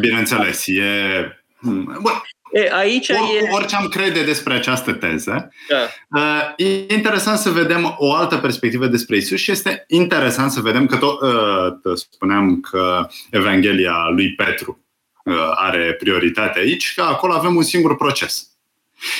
[0.00, 1.42] Bineînțeles, e.
[1.60, 2.12] Hmm, bun,
[2.52, 3.48] E, aici Or, e...
[3.50, 5.88] Orice am crede despre această teză, da.
[6.20, 10.86] Uh, e interesant să vedem o altă perspectivă despre Isus și este interesant să vedem
[10.86, 14.84] că tot, uh, spuneam că Evanghelia lui Petru
[15.24, 18.48] uh, are prioritate aici, că acolo avem un singur proces.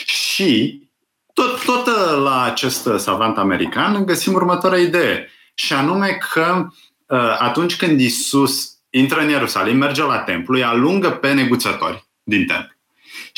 [0.04, 0.82] Și
[1.32, 1.86] tot, tot
[2.22, 6.66] la acest savant american găsim următoarea idee, și anume că
[7.38, 12.77] atunci când Isus intră în Ierusalim, merge la templu, îi alungă pe neguțători din templu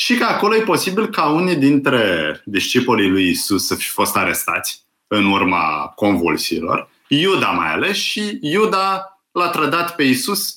[0.01, 4.85] și că acolo e posibil ca unii dintre discipolii lui Isus să fi fost arestați
[5.07, 10.55] în urma convulsiilor, Iuda mai ales, și Iuda l-a trădat pe Isus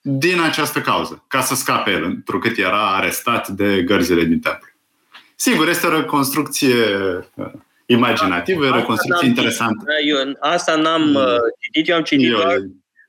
[0.00, 4.68] din această cauză, ca să scape el, întrucât era arestat de gărzile din templu.
[5.34, 6.74] Sigur, este o reconstrucție
[7.34, 7.46] uh,
[7.86, 9.84] imaginativă, o reconstrucție interesantă.
[10.06, 11.24] Eu, asta n-am uh,
[11.60, 12.56] citit, eu am citit eu, doar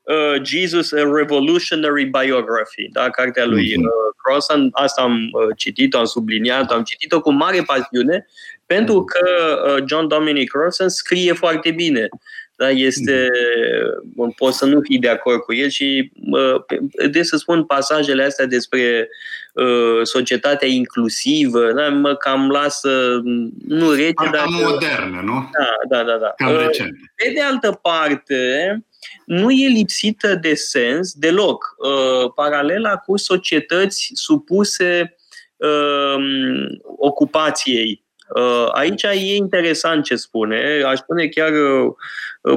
[0.02, 3.10] uh, Jesus, a Revolutionary Biography, da?
[3.10, 3.84] cartea lui mm-hmm.
[3.84, 4.70] uh, Crossan.
[4.72, 8.28] Asta am uh, citit-o, am subliniat am citit-o cu mare pasiune,
[8.66, 9.06] pentru mhm.
[9.06, 12.08] că uh, John Dominic Crossan scrie foarte bine.
[12.56, 14.12] Da, este, mhm.
[14.16, 18.24] bun, pot să nu fii de acord cu el și uh, de să spun pasajele
[18.24, 19.10] astea despre
[19.54, 23.22] uh, societatea inclusivă, da, mă cam lasă,
[23.68, 24.45] nu rece, dar...
[24.47, 25.49] modernă, nu?
[25.89, 26.18] Da, da, da.
[26.18, 26.34] da.
[26.36, 26.97] Cam recent.
[27.16, 28.84] Pe de altă parte,
[29.26, 31.76] nu e lipsită de sens deloc.
[31.78, 35.16] Uh, paralela cu societăți supuse
[35.56, 36.16] uh,
[36.97, 38.04] ocupației.
[38.36, 41.52] Uh, aici e interesant ce spune, aș spune chiar,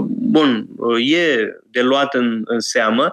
[0.07, 0.66] bun,
[0.99, 1.38] e
[1.75, 3.12] de luat în, în seamă,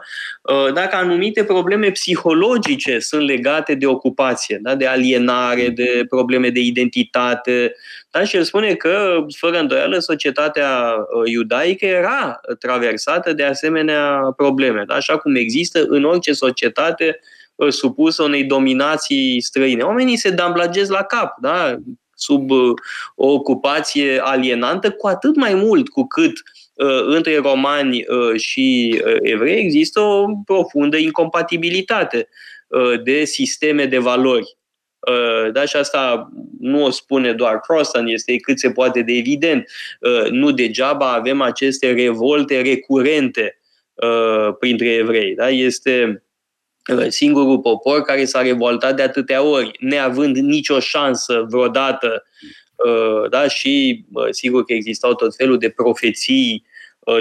[0.74, 4.76] dacă anumite probleme psihologice sunt legate de ocupație, da?
[4.76, 7.74] de alienare, de probleme de identitate,
[8.12, 8.24] da?
[8.24, 14.93] Și el spune că, fără îndoială, societatea uh, iudaică era traversată de asemenea probleme, da?
[14.93, 17.20] așa cum există în orice societate
[17.55, 19.84] uh, supusă unei dominații străine.
[19.84, 21.76] Oamenii se damblagesc la cap, da?
[22.16, 22.74] sub uh,
[23.16, 26.34] o ocupație alienantă, cu atât mai mult cu cât
[27.05, 28.05] între romani
[28.36, 32.27] și evrei există o profundă incompatibilitate
[33.03, 34.57] de sisteme de valori.
[35.07, 39.69] Uh, da, și asta nu o spune doar Crossan, este cât se poate de evident.
[39.99, 43.59] Uh, nu degeaba avem aceste revolte recurente
[43.93, 45.36] uh, printre evrei.
[45.36, 45.49] Da?
[45.49, 46.23] Este
[47.07, 52.23] singurul popor care s-a revoltat de atâtea ori, neavând nicio șansă vreodată.
[53.29, 53.47] Da?
[53.47, 56.70] Și sigur că existau tot felul de profeții Uh,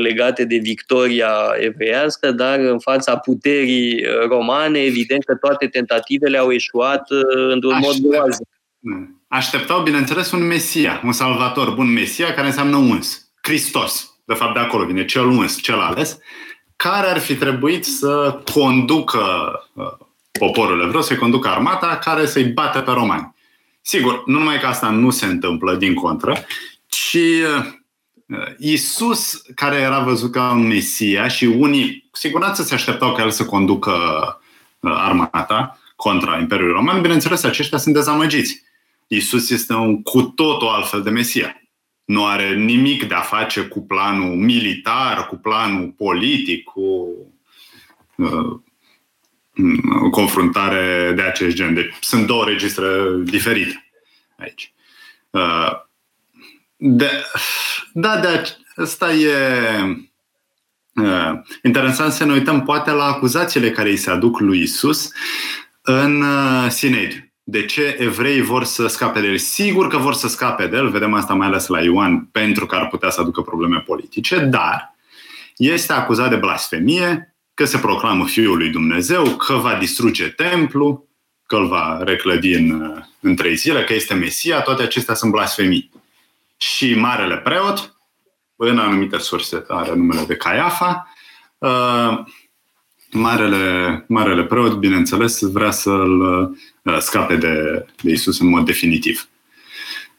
[0.00, 6.50] legate de victoria evreiască, dar în fața puterii uh, romane, evident că toate tentativele au
[6.50, 8.48] eșuat uh, într-un mod groaznic.
[8.80, 9.22] Hmm.
[9.28, 13.30] Așteptau, bineînțeles, un Mesia, un salvator, bun Mesia, care înseamnă uns.
[13.42, 14.14] Hristos.
[14.24, 16.18] De fapt, de acolo vine cel uns, cel ales,
[16.76, 19.24] care ar fi trebuit să conducă
[20.32, 23.34] poporul evreu, să-i conducă armata, care să-i bată pe romani.
[23.80, 26.44] Sigur, nu numai că asta nu se întâmplă, din contră,
[26.86, 27.18] ci
[28.58, 33.30] Isus, care era văzut ca un Mesia și unii cu siguranță se așteptau ca el
[33.30, 33.92] să conducă
[34.80, 38.62] uh, armata contra Imperiului Roman, bineînțeles, aceștia sunt dezamăgiți.
[39.06, 41.62] Isus este un cu totul altfel de Mesia.
[42.04, 47.08] Nu are nimic de a face cu planul militar, cu planul politic, cu
[48.14, 48.60] uh,
[50.02, 51.74] o confruntare de acest gen.
[51.74, 52.86] Deci sunt două registre
[53.24, 53.90] diferite
[54.36, 54.72] aici.
[55.30, 55.88] Uh,
[56.82, 57.10] de,
[57.92, 59.34] da, de asta e
[60.94, 65.10] uh, interesant să ne uităm poate la acuzațiile care îi se aduc lui Isus
[65.82, 67.32] în uh, Sinedriu.
[67.44, 69.38] de ce evreii vor să scape de el.
[69.38, 72.74] Sigur că vor să scape de el, vedem asta mai ales la Ioan, pentru că
[72.74, 74.94] ar putea să aducă probleme politice, dar
[75.56, 81.08] este acuzat de blasfemie, că se proclamă Fiul lui Dumnezeu, că va distruge templu,
[81.46, 85.90] că îl va reclădi în, în trei zile, că este Mesia, toate acestea sunt blasfemii.
[86.62, 87.96] Și Marele Preot,
[88.56, 91.08] în anumite surse are numele de Caiafa,
[91.58, 92.18] uh,
[93.10, 96.20] Marele, Marele Preot, bineînțeles, vrea să-l
[96.82, 99.28] uh, scape de, de Isus în mod definitiv.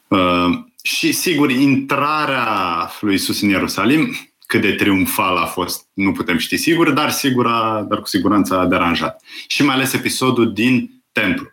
[0.08, 4.16] Uh, și, sigur, intrarea lui Isus în Ierusalim,
[4.46, 8.58] cât de triumfal a fost, nu putem ști sigur, dar, sigur a, dar cu siguranță
[8.58, 9.22] a deranjat.
[9.46, 11.46] Și mai ales episodul din templu.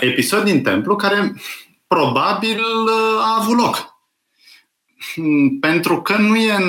[0.00, 1.34] Episod din templu care
[1.86, 2.60] probabil
[3.20, 3.95] a avut loc Hmm,
[5.66, 6.68] pentru că nu e în,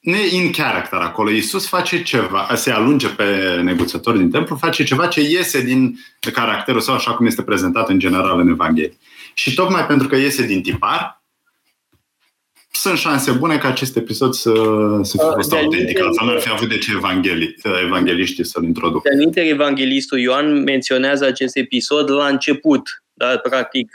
[0.00, 1.30] nu e in character acolo.
[1.30, 5.98] Iisus face ceva, se alunge pe negociator din templu, face ceva ce iese din
[6.32, 8.96] caracterul său, așa cum este prezentat în general în Evanghelie.
[9.34, 11.20] Și tocmai pentru că iese din tipar,
[12.72, 14.52] sunt șanse bune ca acest episod să,
[15.02, 16.00] să fie fost autentic.
[16.00, 19.08] Altfel nu ar fi avut de ce evangheli, evangeliștii să-l introducă.
[19.08, 23.02] De aminte, evanghelistul Ioan menționează acest episod la început.
[23.12, 23.36] Da?
[23.36, 23.94] Practic,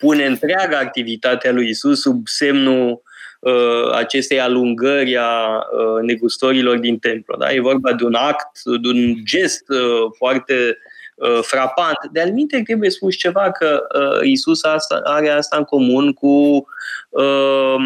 [0.00, 3.02] pune întreaga activitate a lui Isus sub semnul
[3.40, 7.36] uh, acestei alungări a uh, negustorilor din templu.
[7.36, 7.52] Da?
[7.52, 10.78] E vorba de un act, de un gest uh, foarte
[11.14, 11.98] uh, frapant.
[12.12, 16.66] De alminte trebuie spus ceva că uh, Isus asta, are asta în comun cu
[17.08, 17.76] uh,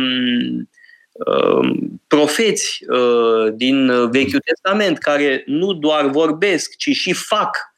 [1.12, 1.70] uh,
[2.06, 7.73] profeți uh, din Vechiul Testament care nu doar vorbesc, ci și fac Uh,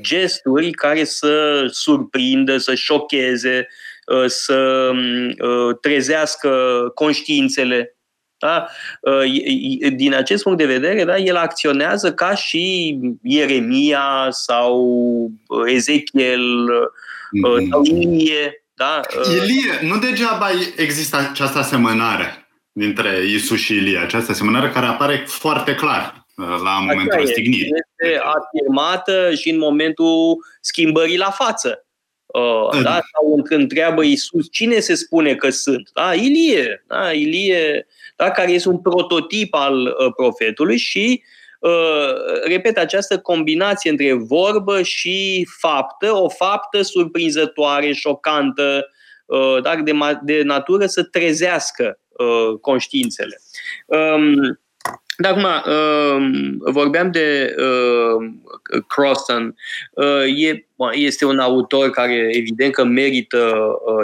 [0.00, 3.68] gesturi care să surprindă, să șocheze,
[4.06, 4.90] uh, să
[5.38, 6.50] uh, trezească
[6.94, 7.90] conștiințele.
[8.38, 8.66] Da?
[9.96, 15.30] Din acest punct de vedere, da, el acționează ca și Ieremia sau
[15.66, 17.68] Ezechiel mm-hmm.
[17.70, 18.64] sau Ilie.
[18.74, 19.00] Da?
[19.30, 25.74] Ilie, nu degeaba există această asemănare dintre Isus și Ilie, această asemănare care apare foarte
[25.74, 27.72] clar la momentul răstignirii.
[27.74, 31.86] Este afirmată și în momentul schimbării la față.
[32.26, 33.00] Uh, da?
[33.12, 35.90] Sau când întreabă Iisus cine se spune că sunt.
[35.92, 36.14] Da?
[36.14, 37.12] Ilie, da?
[37.12, 38.30] Ilie da?
[38.30, 41.22] care este un prototip al uh, profetului și
[41.60, 48.90] uh, repet, această combinație între vorbă și faptă, o faptă surprinzătoare, șocantă,
[49.26, 53.40] uh, dar de, de natură să trezească uh, conștiințele.
[53.86, 54.58] Um,
[55.18, 59.54] dar acum, uh, vorbeam de uh, Crossan.
[59.94, 63.54] Uh, e, este un autor care evident că merită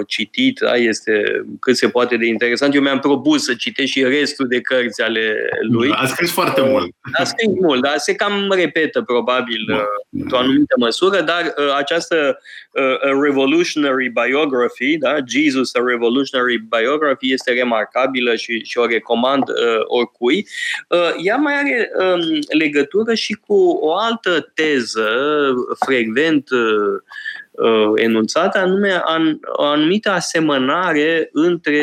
[0.06, 0.76] citit, da?
[0.76, 2.74] este cât se poate de interesant.
[2.74, 5.34] Eu mi-am propus să citesc și restul de cărți ale
[5.70, 5.90] lui.
[5.90, 6.94] A scris foarte mult.
[7.12, 9.84] A scris mult, dar se cam repetă probabil da.
[10.10, 12.38] într-o anumită măsură, dar această
[12.74, 15.16] a Revolutionary Biography, da?
[15.26, 19.42] Jesus, a Revolutionary Biography, este remarcabilă și, și o recomand
[19.84, 20.46] oricui.
[21.24, 25.08] Ea mai are um, legătură și cu o altă teză
[25.86, 26.48] frecvent
[27.50, 31.82] uh, enunțată, anume an, o anumită asemănare între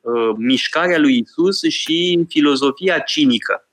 [0.00, 3.68] uh, mișcarea lui Isus și filozofia cinică.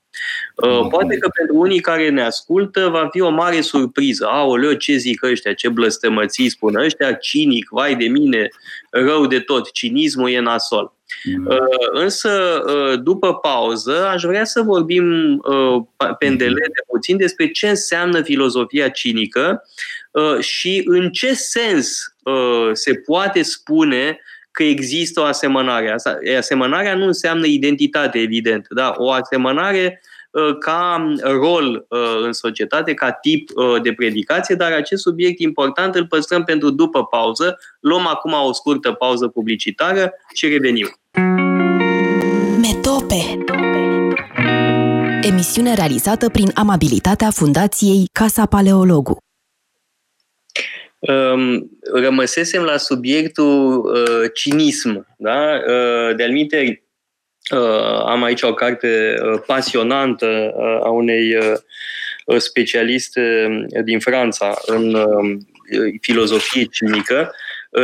[0.56, 4.26] Uh, poate că pentru unii care ne ascultă va fi o mare surpriză.
[4.26, 8.48] Aoleu, ce zic ăștia, ce blăstămății spun ăștia, cinic, vai de mine,
[8.90, 10.94] rău de tot, cinismul e nasol.
[11.24, 11.46] Mm.
[11.46, 11.58] Uh,
[11.92, 15.84] însă, uh, după pauză, aș vrea să vorbim uh,
[16.20, 19.64] pe îndelete puțin despre ce înseamnă filozofia cinică
[20.40, 22.16] și în ce sens
[22.74, 24.20] se poate spune
[24.52, 25.96] că există o asemănare.
[26.38, 28.66] Asemănarea nu înseamnă identitate, evident.
[28.70, 28.94] Da?
[28.98, 30.02] O asemănare
[30.60, 31.86] ca rol
[32.24, 33.50] în societate, ca tip
[33.82, 37.58] de predicație, dar acest subiect important îl păstrăm pentru după pauză.
[37.80, 40.88] Luăm acum o scurtă pauză publicitară și revenim.
[42.62, 43.46] Metope
[45.22, 49.18] Emisiune realizată prin amabilitatea Fundației Casa Paleologu.
[51.00, 55.08] Um, rămăsesem la subiectul uh, cinism.
[55.18, 55.60] Da?
[55.68, 56.91] Uh, de-al minte, uh,
[58.06, 63.50] am aici o carte uh, pasionantă uh, a unei uh, specialiste
[63.84, 65.38] din Franța în uh,
[66.02, 67.32] filozofie cinică,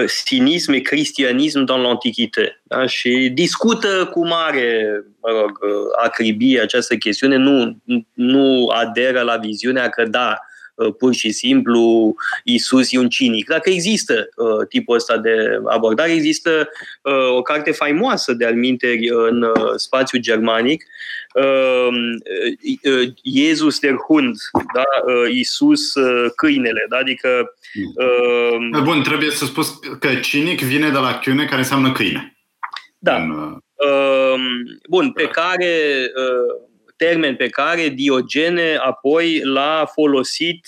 [0.05, 2.61] sinism et cristianism dans l'Antiquité.
[2.63, 2.85] Da?
[2.85, 4.85] Și discută cu mare
[5.21, 5.59] mă rog,
[6.03, 7.77] acribie această chestiune, nu,
[8.13, 10.37] nu aderă la viziunea că da,
[10.97, 13.47] pur și simplu Isus e un cinic.
[13.47, 14.29] Dacă există
[14.69, 16.69] tipul ăsta de abordare, există
[17.35, 20.83] o carte faimoasă de alminteri în spațiu germanic,
[23.21, 24.35] Iesus der Hund,
[24.73, 24.83] da?
[25.29, 25.93] Isus
[26.35, 26.97] câinele, da?
[26.97, 27.53] adică...
[28.83, 32.37] Bun, trebuie să spus că cinic vine de la chiune care înseamnă câine.
[32.97, 33.15] Da.
[33.15, 33.61] În,
[34.89, 35.71] Bun, pe care
[36.97, 40.67] termen pe care Diogene apoi l-a folosit,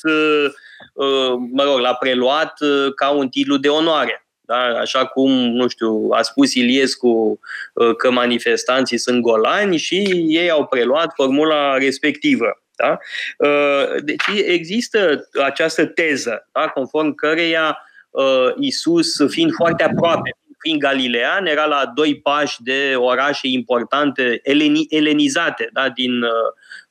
[1.52, 2.54] mă rog, l-a preluat
[2.96, 4.24] ca un titlu de onoare.
[4.42, 4.56] Da?
[4.56, 7.40] Așa cum, nu știu, a spus Iliescu
[7.98, 12.64] că manifestanții sunt golani și ei au preluat formula respectivă.
[12.76, 12.98] Da?
[14.04, 16.68] Deci există această teză, da?
[16.68, 17.78] conform căreia
[18.60, 25.70] Isus, fiind foarte aproape fiind galilean, era la doi pași de orașe importante, eleni, elenizate
[25.74, 26.30] da, din uh,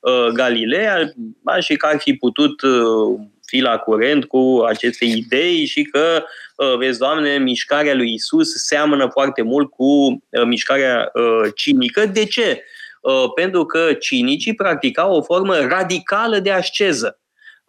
[0.01, 1.13] uh, Galileea
[1.45, 6.25] da, și că ar fi putut uh, fi la curent cu aceste idei și că,
[6.57, 12.07] uh, vezi, Doamne, mișcarea lui Isus seamănă foarte mult cu uh, mișcarea uh, cinică.
[12.07, 12.63] De ce?
[13.01, 17.21] Uh, pentru că cinicii practicau o formă radicală de asceză.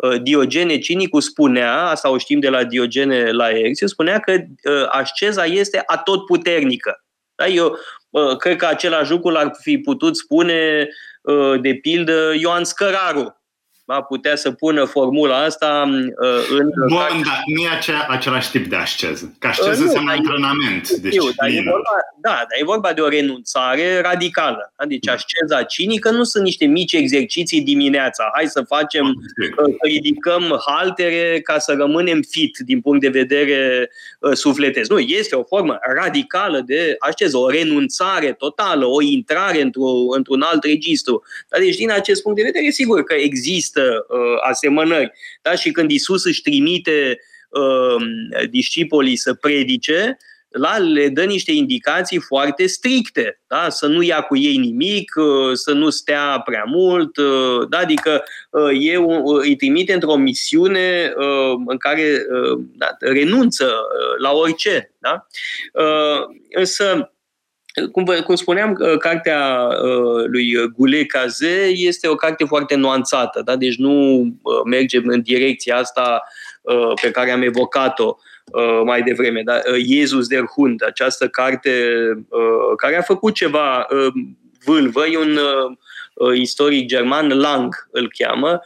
[0.03, 4.85] Uh, Diogene Cinicul spunea, asta o știm de la Diogene la Erxiu, spunea că uh,
[4.89, 7.03] asceza este atotputernică.
[7.35, 7.47] Da?
[7.47, 7.77] Eu
[8.09, 10.87] uh, cred că același lucru ar fi putut spune,
[11.61, 13.38] de pildă, Ioan Scăraru,
[13.91, 16.69] va putea să pună formula asta uh, în...
[16.87, 19.35] Bun, dar nu e acea, același tip de asceză.
[19.39, 21.33] Că asceză uh, înseamnă antrenament, disciplină.
[21.37, 24.73] Dar e vorba, da, dar e vorba de o renunțare radicală.
[24.77, 24.85] Da?
[24.85, 28.29] Deci asceza cinică nu sunt niște mici exerciții dimineața.
[28.35, 33.89] Hai să facem, uh, să ridicăm haltere ca să rămânem fit din punct de vedere
[34.19, 34.89] uh, sufletesc.
[34.89, 40.63] Nu, este o formă radicală de asceză, o renunțare totală, o intrare într-o, într-un alt
[40.63, 41.23] registru.
[41.47, 45.11] Dar deci din acest punct de vedere, sigur că există există uh, asemănări.
[45.41, 45.55] Da?
[45.55, 47.19] Și când Isus își trimite
[47.49, 48.05] uh,
[48.49, 50.17] discipolii să predice,
[50.49, 53.69] la, le dă niște indicații foarte stricte, da?
[53.69, 57.77] să nu ia cu ei nimic, uh, să nu stea prea mult, uh, da?
[57.77, 61.13] adică uh, eu îi trimite într-o misiune
[61.65, 62.25] în care
[62.77, 63.73] da, renunță
[64.17, 64.93] la orice.
[64.99, 65.27] Da?
[66.49, 67.13] Însă,
[67.91, 73.55] cum, cum spuneam, uh, cartea uh, lui Gule Caze este o carte foarte nuanțată, da?
[73.55, 76.23] deci nu uh, mergem în direcția asta
[77.01, 78.15] pe care am evocat-o
[78.85, 79.41] mai devreme.
[79.43, 79.61] Da?
[79.85, 81.71] Iesus der Hund, această carte
[82.77, 83.87] care a făcut ceva
[84.65, 85.39] vâlvă, e un
[86.33, 88.61] istoric german, Lang îl cheamă,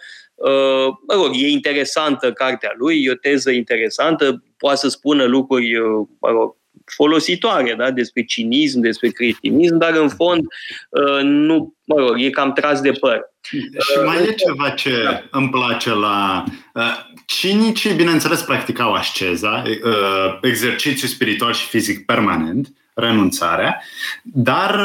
[1.08, 5.80] mă rog, e interesantă cartea lui, e o teză interesantă, poate să spună lucruri,
[6.20, 6.56] mă rog,
[6.86, 7.92] folositoare da?
[7.92, 10.42] despre cinism, despre creștinism, dar în fond
[10.90, 13.22] uh, nu, mă rog, e cam tras de păr.
[13.42, 15.24] Și mai e ceva ce da.
[15.32, 16.44] îmi place la...
[16.74, 23.84] Uh, cinicii, bineînțeles, practicau asceza, uh, exercițiu spiritual și fizic permanent, renunțarea,
[24.24, 24.80] dar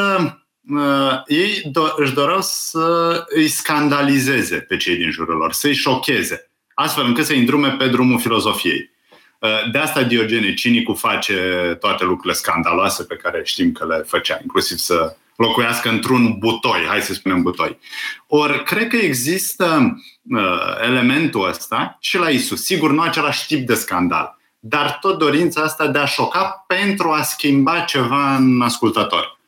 [1.27, 7.05] ei do- își doreau să îi scandalizeze pe cei din jurul lor, să-i șocheze, astfel
[7.05, 8.91] încât să-i îndrume pe drumul filozofiei.
[9.39, 14.39] Uh, de asta Diogene Cinicul face toate lucrurile scandaloase pe care știm că le făcea,
[14.43, 17.79] inclusiv să locuiască într-un butoi, hai să spunem butoi.
[18.27, 19.97] Ori cred că există
[20.31, 22.65] uh, elementul ăsta și la Isus.
[22.65, 27.23] Sigur, nu același tip de scandal, dar tot dorința asta de a șoca pentru a
[27.23, 29.39] schimba ceva în ascultător.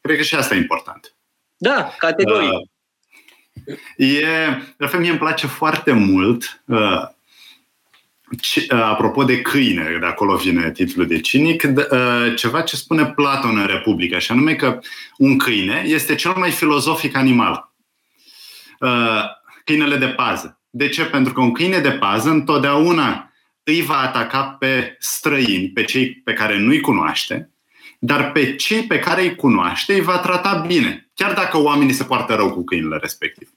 [0.00, 1.14] Cred că și asta e important.
[1.56, 2.50] Da, categoric.
[2.52, 2.66] Uh,
[3.96, 7.08] e, de fel, mie îmi place foarte mult uh,
[8.68, 11.62] apropo de câine, de acolo vine titlul de cinic,
[12.36, 14.78] ceva ce spune Platon în Republica, și anume că
[15.16, 17.72] un câine este cel mai filozofic animal.
[19.64, 20.60] Câinele de pază.
[20.70, 21.04] De ce?
[21.04, 23.32] Pentru că un câine de pază întotdeauna
[23.64, 27.50] îi va ataca pe străini, pe cei pe care nu-i cunoaște,
[27.98, 32.04] dar pe cei pe care îi cunoaște îi va trata bine, chiar dacă oamenii se
[32.04, 33.48] poartă rău cu câinele respectiv.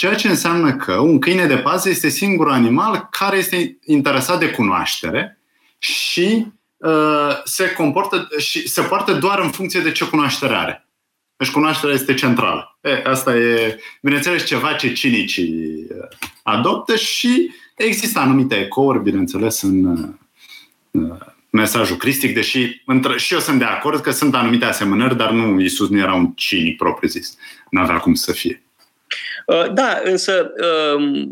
[0.00, 4.50] Ceea ce înseamnă că un câine de pază este singurul animal care este interesat de
[4.50, 5.38] cunoaștere
[5.78, 6.46] și
[6.76, 10.88] uh, se comportă și se poartă doar în funcție de ce cunoaștere are.
[11.36, 12.78] Deci cunoașterea este centrală.
[12.80, 19.84] E, asta e, bineînțeles, ceva ce cinicii uh, adoptă și există anumite ecouri, bineînțeles, în
[20.90, 21.10] uh,
[21.50, 22.82] mesajul cristic, deși
[23.16, 26.32] și eu sunt de acord că sunt anumite asemănări, dar nu, Isus nu era un
[26.34, 27.36] cinic propriu-zis.
[27.70, 28.62] N-avea cum să fie.
[29.46, 30.52] Uh, da, însă
[30.94, 31.28] um,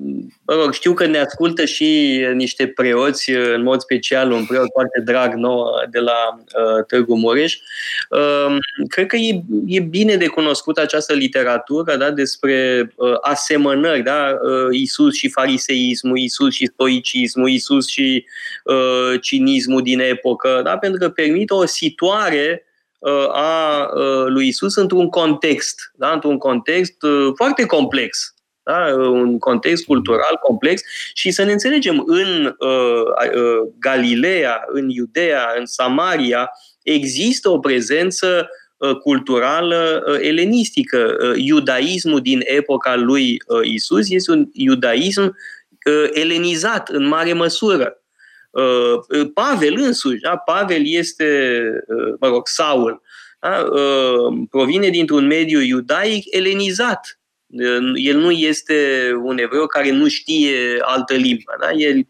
[0.47, 4.69] mă rog, știu că ne ascultă și niște preoți, uh, în mod special un preot
[4.73, 7.57] foarte drag nou de la uh, Târgu Mureș.
[8.11, 8.59] Um,
[8.89, 14.39] cred că e, e bine de cunoscut această literatură da, despre asemănări, da?
[14.71, 18.25] Isus și fariseismul, Isus și stoicismul, Isus și
[19.21, 20.79] cinismul din epocă, da?
[20.79, 22.68] pentru că permite o situare
[23.33, 23.91] a
[24.27, 26.13] lui Isus într-un context, da?
[26.13, 26.97] într-un context
[27.37, 28.35] foarte complex.
[28.69, 28.95] Da?
[28.95, 30.83] Un context cultural complex
[31.15, 33.03] și să ne înțelegem, în uh,
[33.35, 36.51] uh, Galileea, în Iudea, în Samaria,
[36.83, 41.17] există o prezență uh, culturală uh, elenistică.
[41.21, 48.03] Uh, iudaismul din epoca lui uh, Isus este un iudaism uh, elenizat în mare măsură.
[48.51, 50.37] Uh, Pavel însuși, da?
[50.37, 53.03] Pavel este, uh, mă rog, Saul,
[53.41, 53.69] da?
[53.73, 57.21] Uh, provine dintr-un mediu iudaic elenizat.
[57.95, 61.57] El nu este un evreu care nu știe altă limbă.
[61.61, 61.71] Da?
[61.71, 62.07] El,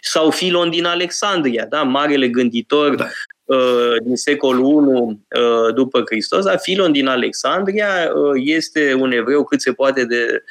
[0.00, 1.82] sau Filon din Alexandria, da?
[1.82, 3.08] marele gânditor da.
[3.46, 9.44] Uh, din secolul I uh, după Hristos, dar Filon din Alexandria uh, este un evreu
[9.44, 10.42] cât se poate de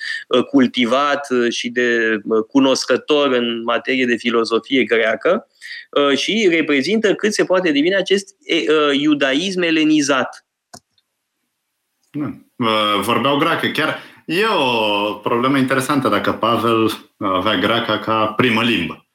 [0.49, 5.47] cultivat și de cunoscător în materie de filozofie greacă
[6.15, 8.35] și reprezintă cât se poate de bine acest
[8.91, 10.45] iudaism elenizat.
[13.01, 13.67] Vorbeau greacă.
[13.67, 19.05] Chiar e o problemă interesantă dacă Pavel avea greaca ca primă limbă.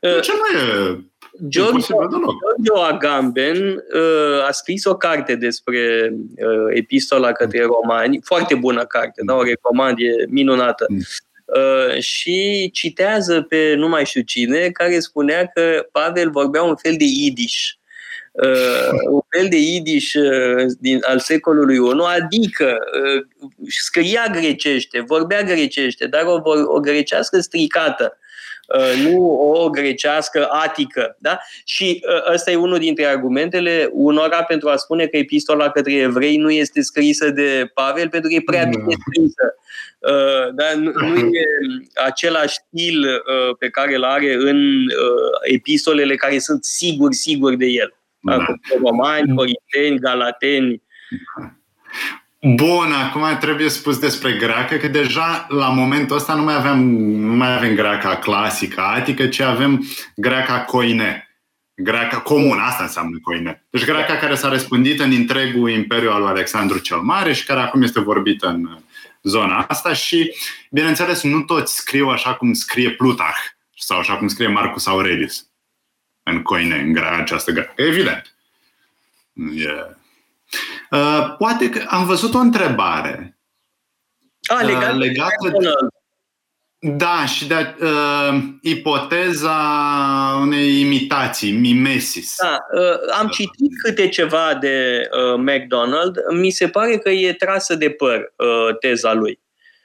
[0.00, 0.98] De ce nu e
[1.46, 9.22] Giorgio Agamben uh, a scris o carte despre uh, epistola către romani, foarte bună carte,
[9.24, 10.86] da, o recomand, e minunată.
[10.88, 11.00] Mm.
[11.44, 16.94] Uh, și citează pe nu mai știu cine, care spunea că Pavel vorbea un fel
[16.98, 17.72] de idiș.
[18.32, 23.24] Uh, un fel de idiș uh, din, al secolului I, adică uh,
[23.68, 28.17] scria grecește, vorbea grecește, dar o, o grecească stricată.
[28.76, 31.16] Uh, nu o grecească atică.
[31.18, 31.38] Da?
[31.64, 36.36] Și uh, ăsta e unul dintre argumentele unora pentru a spune că epistola către evrei
[36.36, 39.54] nu este scrisă de Pavel pentru că e prea bine scrisă.
[39.98, 40.64] Uh, da?
[40.76, 41.44] Nu, nu e
[42.04, 43.22] același stil
[43.58, 44.86] pe care îl are în
[45.42, 47.94] epistolele care sunt sigur, sigur de el.
[48.20, 48.46] Da.
[48.82, 50.82] Romani, Corinteni, Galateni.
[52.40, 57.32] Bun, acum trebuie spus despre greacă că deja la momentul ăsta nu mai avem, nu
[57.32, 59.84] mai avem greaca clasică, atică, ci avem
[60.16, 61.22] greaca coine.
[61.74, 63.66] Greaca comună, asta înseamnă coine.
[63.70, 67.60] Deci greaca care s-a răspândit în întregul imperiu al lui Alexandru cel Mare și care
[67.60, 68.78] acum este vorbită în
[69.22, 70.34] zona asta și,
[70.70, 73.38] bineînțeles, nu toți scriu așa cum scrie Plutarh
[73.76, 75.46] sau așa cum scrie Marcus Aurelius
[76.22, 77.72] în coine, în această greacă.
[77.76, 78.34] Evident.
[79.54, 79.97] E
[80.90, 83.38] Uh, poate că am văzut o întrebare
[84.46, 85.68] A, legat uh, legată de,
[86.80, 89.56] da, și de uh, ipoteza
[90.40, 92.34] unei imitații, mimesis.
[92.42, 96.16] Da, uh, am citit câte ceva de uh, McDonald.
[96.30, 99.40] Mi se pare că e trasă de păr uh, teza lui.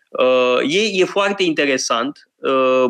[0.10, 2.30] Uh, e, e foarte interesant.
[2.36, 2.86] Uh,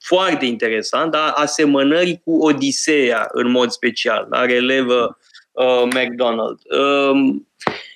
[0.00, 1.28] foarte interesant, da?
[1.30, 4.44] asemănări cu Odiseea în mod special, da?
[4.44, 5.17] relevă
[5.58, 6.58] uh, McDonald.
[6.70, 7.36] Uh,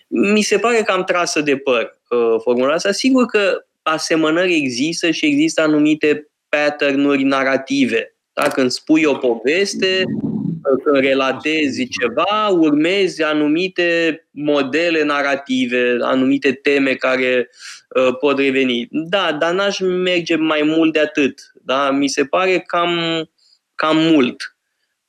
[0.07, 2.93] mi se pare că am trasă de păr uh, formula asta.
[2.93, 8.17] Sigur că asemănări există și există anumite pattern narrative.
[8.33, 8.43] Da?
[8.43, 17.51] Când spui o poveste, uh, când relatezi ceva, urmezi anumite modele narrative, anumite teme care
[17.89, 18.89] uh, pot reveni.
[18.91, 21.53] Da, dar n-aș merge mai mult de atât.
[21.65, 21.91] Da?
[21.91, 22.91] Mi se pare cam,
[23.75, 24.52] cam mult.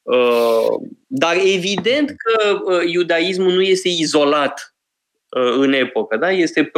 [0.04, 4.76] Uh, dar evident că uh, iudaismul nu este izolat
[5.30, 6.32] uh, în epocă, da?
[6.32, 6.72] este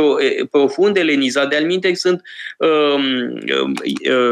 [0.51, 1.49] profund elenizat.
[1.49, 2.21] De alminte sunt
[2.57, 3.39] um,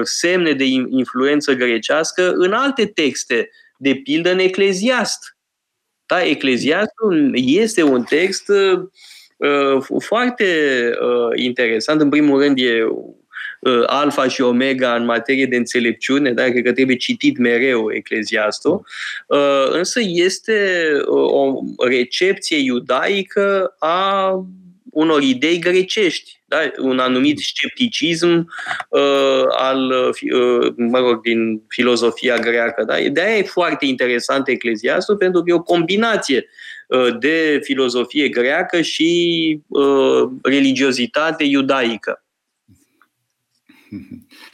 [0.03, 5.37] semne de influență grecească în alte texte, de pildă în Ecleziast.
[6.05, 6.23] Da?
[6.23, 8.51] Ecleziastul este un text
[9.99, 10.45] foarte
[11.35, 12.01] interesant.
[12.01, 13.22] În primul rând e uh,
[13.85, 16.43] alfa și omega în materie de înțelepciune, da?
[16.43, 18.85] cred că trebuie citit mereu Ecleziastul,
[19.27, 24.31] uh, însă este uh, o recepție iudaică a
[24.93, 26.57] unor idei grecești, da?
[26.77, 28.47] un anumit scepticism
[28.89, 32.83] uh, al, uh, mă rog, din filozofia greacă.
[32.83, 32.95] Da?
[33.11, 36.45] De aia e foarte interesant Ecleziastul, pentru că e o combinație
[36.87, 42.22] uh, de filozofie greacă și uh, religiozitate iudaică.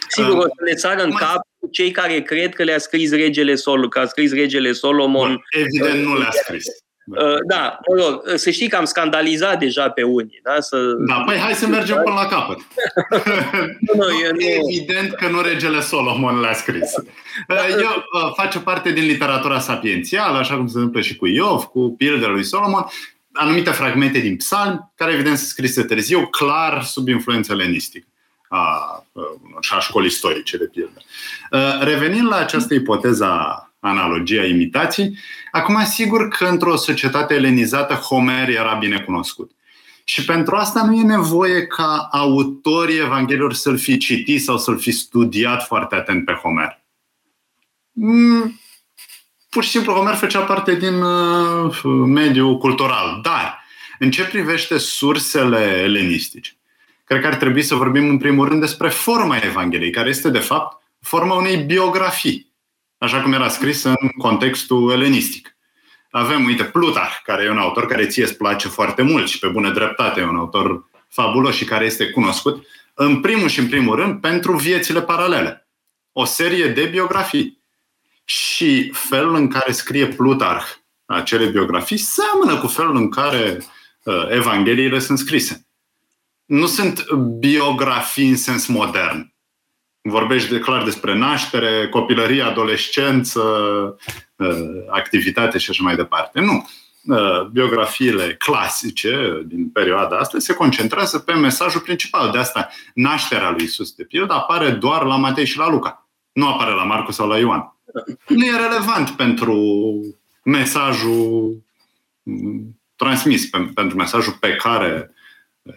[0.08, 3.90] Sigur, o să le sară în cap cei care cred că le-a scris regele Sol,
[3.90, 5.42] că a scris regele Solomon.
[5.50, 6.66] Evident nu le-a scris.
[7.10, 10.40] Uh, da, mă rog, să știi că am scandalizat deja pe unii.
[10.44, 10.78] Da, să...
[11.08, 12.58] da păi hai să mergem până la capăt.
[13.80, 14.70] nu, nu, eu nu...
[14.72, 16.92] Evident că nu regele Solomon le-a scris.
[17.48, 17.78] Da, eu
[18.14, 22.32] uh, face parte din literatura sapiențială, așa cum se întâmplă și cu Iov, cu pildele
[22.32, 22.86] lui Solomon,
[23.32, 28.08] anumite fragmente din psalmi, care evident sunt scrise târziu, clar sub influență lenistică
[28.50, 29.06] a,
[29.60, 31.02] și a școlii istorice, de pildă.
[31.82, 33.26] Revenind la această ipoteză
[33.80, 35.18] analogia imitației,
[35.52, 39.52] acum sigur că într-o societate elenizată Homer era bine cunoscut.
[40.04, 44.92] Și pentru asta nu e nevoie ca autorii Evangheliilor să-l fi citit sau să-l fi
[44.92, 46.84] studiat foarte atent pe Homer.
[47.92, 48.60] Mm,
[49.50, 53.20] pur și simplu Homer făcea parte din uh, mediul cultural.
[53.24, 53.64] Dar,
[54.00, 56.59] în ce privește sursele elenistice,
[57.10, 60.40] cred că ar trebui să vorbim în primul rând despre forma Evangheliei, care este de
[60.40, 62.54] fapt forma unei biografii,
[62.98, 65.58] așa cum era scris în contextul elenistic.
[66.12, 69.48] Avem, uite, Plutarh, care e un autor care ție îți place foarte mult și pe
[69.48, 73.96] bună dreptate, e un autor fabulos și care este cunoscut, în primul și în primul
[73.96, 75.68] rând, pentru viețile paralele.
[76.12, 77.62] O serie de biografii.
[78.24, 80.66] Și felul în care scrie Plutarh
[81.06, 83.64] acele biografii seamănă cu felul în care
[84.04, 85.69] uh, Evangheliile sunt scrise
[86.50, 89.34] nu sunt biografii în sens modern.
[90.02, 93.42] Vorbești de clar despre naștere, copilărie, adolescență,
[94.36, 94.48] uh,
[94.88, 96.40] activitate și așa mai departe.
[96.40, 96.70] Nu.
[97.04, 102.32] Uh, biografiile clasice din perioada asta se concentrează pe mesajul principal.
[102.32, 106.08] De asta, nașterea lui Isus, de pildă, apare doar la Matei și la Luca.
[106.32, 107.76] Nu apare la Marcu sau la Ioan.
[108.28, 109.56] Nu e relevant pentru
[110.44, 111.64] mesajul
[112.24, 115.14] mm, transmis, pentru mesajul pe care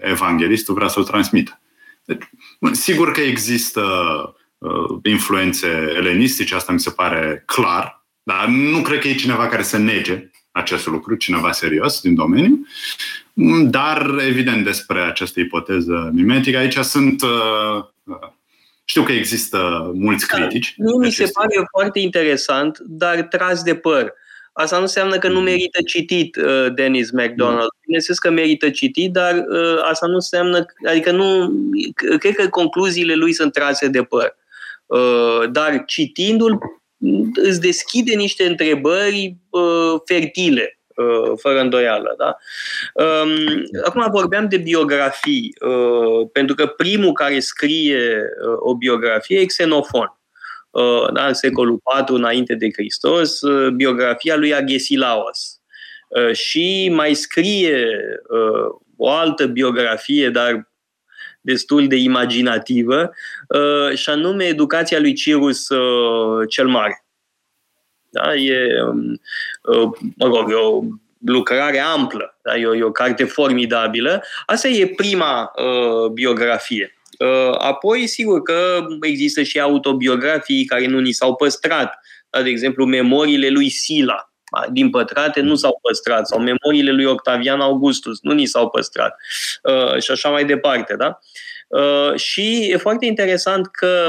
[0.01, 1.61] evanghelistul vrea să-l transmită.
[2.05, 2.23] Deci,
[2.73, 3.83] sigur că există
[4.59, 5.67] uh, influențe
[5.97, 10.31] elenistice, asta mi se pare clar, dar nu cred că e cineva care să nege
[10.51, 12.67] acest lucru, cineva serios din domeniu.
[13.65, 17.23] Dar, evident, despre această ipoteză mimetică, aici sunt.
[17.23, 18.31] Uh, uh
[18.85, 20.75] știu că există mulți da, critici.
[20.77, 24.13] Da, nu mi se pare foarte interesant, dar tras de păr.
[24.53, 25.45] Asta nu înseamnă că nu mm.
[25.45, 27.61] merită citit uh, Dennis McDonald.
[27.61, 27.81] Mm.
[27.85, 31.53] Bineînțeles că merită citit, dar uh, asta nu înseamnă, adică nu,
[32.19, 34.37] cred că concluziile lui sunt trase de păr.
[34.87, 36.59] Uh, dar citindu-l
[37.35, 42.15] îți deschide niște întrebări uh, fertile, uh, fără îndoială.
[42.19, 42.37] Da?
[43.05, 49.45] Um, acum vorbeam de biografii, uh, pentru că primul care scrie uh, o biografie e
[49.45, 50.17] Xenofon.
[50.73, 55.61] Uh, da, în secolul IV înainte de Hristos, uh, biografia lui Agesilaos.
[56.09, 57.87] Uh, și mai scrie
[58.97, 60.71] o altă biografie, dar
[61.41, 63.11] destul de imaginativă,
[63.95, 65.67] și anume Educația lui Cirus
[66.49, 67.05] cel Mare.
[68.11, 68.35] Da?
[68.35, 69.21] E, um,
[70.17, 70.83] mă rog, e o
[71.25, 72.57] lucrare amplă, da?
[72.57, 74.23] e, o, e o carte formidabilă.
[74.47, 77.02] Asta e prima uh, biografie.
[77.23, 81.99] Uh, apoi, sigur că există și autobiografii care nu ni s-au păstrat.
[82.43, 84.33] De exemplu, memoriile lui Sila,
[84.73, 89.17] din pătrate, nu s-au păstrat, sau memoriile lui Octavian Augustus, nu ni s-au păstrat.
[89.63, 91.19] Uh, și așa mai departe, da?
[91.69, 94.09] Uh, și e foarte interesant că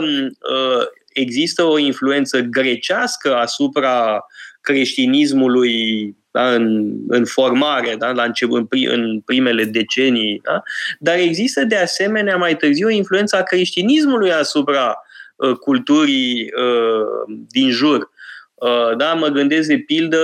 [1.13, 4.25] există o influență grecească asupra
[4.61, 10.63] creștinismului da, în, în formare, da, la început, în, pri, în primele decenii, da?
[10.99, 14.97] dar există de asemenea mai târziu o influență a creștinismului asupra
[15.35, 18.09] uh, culturii uh, din jur.
[18.53, 20.19] Uh, da, mă gândesc de pildă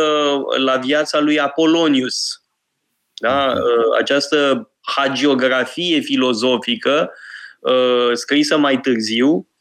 [0.58, 2.42] la viața lui Apolonius.
[3.22, 3.54] Da?
[3.56, 7.12] Uh, această hagiografie filozofică
[7.60, 9.59] uh, scrisă mai târziu, Uh,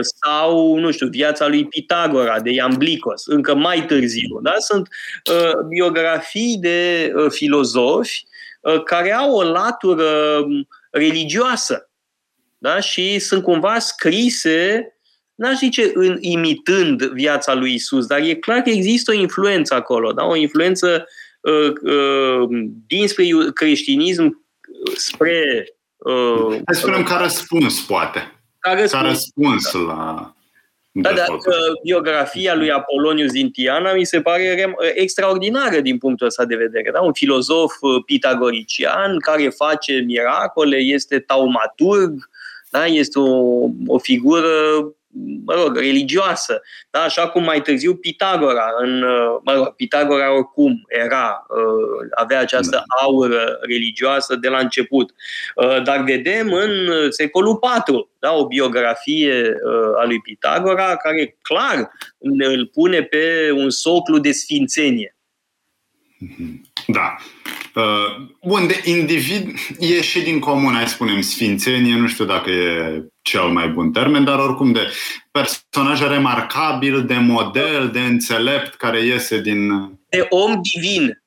[0.00, 4.40] sau, nu știu, viața lui Pitagora, de Iamblicos, încă mai târziu.
[4.42, 4.54] Da?
[4.58, 4.88] Sunt
[5.30, 8.26] uh, biografii de uh, filozofi
[8.60, 11.90] uh, care au o latură um, religioasă
[12.58, 12.80] da?
[12.80, 14.90] și sunt cumva scrise
[15.34, 20.12] n-aș zice în, imitând viața lui Isus, dar e clar că există o influență acolo,
[20.12, 20.24] da?
[20.24, 21.06] o influență
[21.40, 22.48] uh, uh,
[22.86, 24.44] dinspre creștinism
[24.96, 25.66] spre...
[25.96, 28.35] Uh, Hai să spunem ca răspuns, poate.
[28.66, 30.30] Ca răspuns, ca răspuns la...
[30.98, 31.28] Da, dar
[31.82, 36.90] biografia lui Apolonius Zintiana mi se pare extraordinară din punctul ăsta de vedere.
[36.90, 37.00] Da?
[37.00, 42.28] Un filozof uh, pitagorician care face miracole, este taumaturg,
[42.70, 42.86] da?
[42.86, 44.48] este o, o figură
[45.44, 46.62] mă rog, religioasă.
[46.90, 47.02] Da?
[47.02, 49.00] Așa cum mai târziu Pitagora, în,
[49.44, 53.04] mă rog, Pitagora oricum era, uh, avea această da.
[53.04, 55.14] aură religioasă de la început.
[55.54, 56.70] Uh, dar vedem în
[57.10, 58.32] secolul IV da?
[58.32, 65.16] o biografie uh, a lui Pitagora care clar îl pune pe un soclu de sfințenie.
[66.86, 67.16] Da.
[67.74, 73.02] Uh, bun, de individ e și din comun, hai spunem, sfințenie, nu știu dacă e
[73.22, 74.92] cel mai bun termen, dar oricum de
[75.30, 79.68] personaj remarcabil, de model, de înțelept, care iese din...
[80.08, 81.22] De om divin.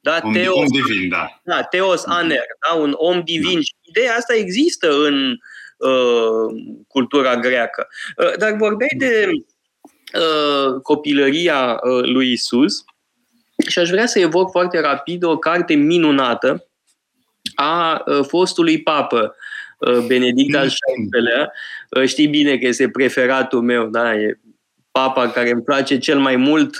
[0.00, 0.20] Da?
[0.22, 1.40] Om, Teos, om divin, da.
[1.44, 2.74] Da, Teos Aner, da?
[2.74, 3.54] un om divin.
[3.54, 3.60] Da.
[3.60, 5.36] Și ideea asta există în
[5.76, 7.88] uh, cultura greacă.
[8.16, 9.30] Uh, dar vorbeai de
[10.14, 12.84] uh, copilăria uh, lui Isus
[13.66, 16.68] și aș vrea să evoc foarte rapid o carte minunată
[17.54, 19.36] a uh, fostului papă,
[19.78, 21.52] uh, Benedict al XVI-lea.
[21.90, 24.14] Uh, știi bine că este preferatul meu, da?
[24.14, 24.40] E
[24.90, 26.76] papa care îmi place cel mai mult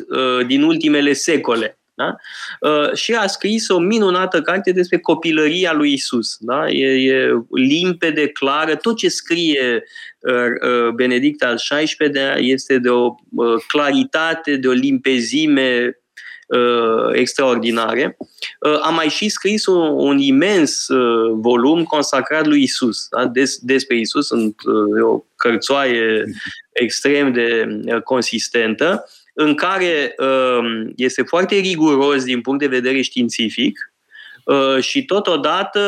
[0.46, 1.78] din ultimele secole.
[1.98, 2.16] Da?
[2.60, 6.36] Uh, și a scris o minunată carte despre copilăria lui Isus.
[6.40, 6.68] Da?
[6.68, 8.76] E, e limpede, clară.
[8.76, 9.82] Tot ce scrie
[10.18, 13.14] uh, uh, Benedict al XVI-lea este de o
[13.66, 15.98] claritate, de o limpezime
[16.48, 18.16] uh, extraordinare.
[18.60, 23.26] Uh, am mai și scris un, un imens uh, volum consacrat lui Isus, da?
[23.26, 26.24] Des, despre Isus, sunt uh, o cărțoaie
[26.72, 29.04] extrem de uh, consistentă
[29.40, 33.92] în care um, este foarte riguros din punct de vedere științific
[34.44, 35.80] uh, și totodată,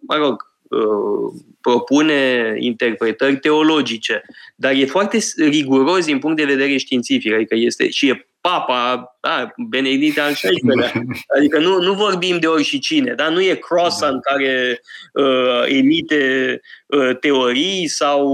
[0.00, 4.22] mă rog, uh, propune interpretări teologice,
[4.56, 9.52] dar e foarte riguros din punct de vedere științific, adică este și e papa, da,
[9.68, 10.92] Benedict al XVI-lea.
[11.36, 13.28] Adică nu, nu vorbim de oricine, da?
[13.28, 14.80] nu e croissant care
[15.12, 18.26] uh, emite uh, teorii sau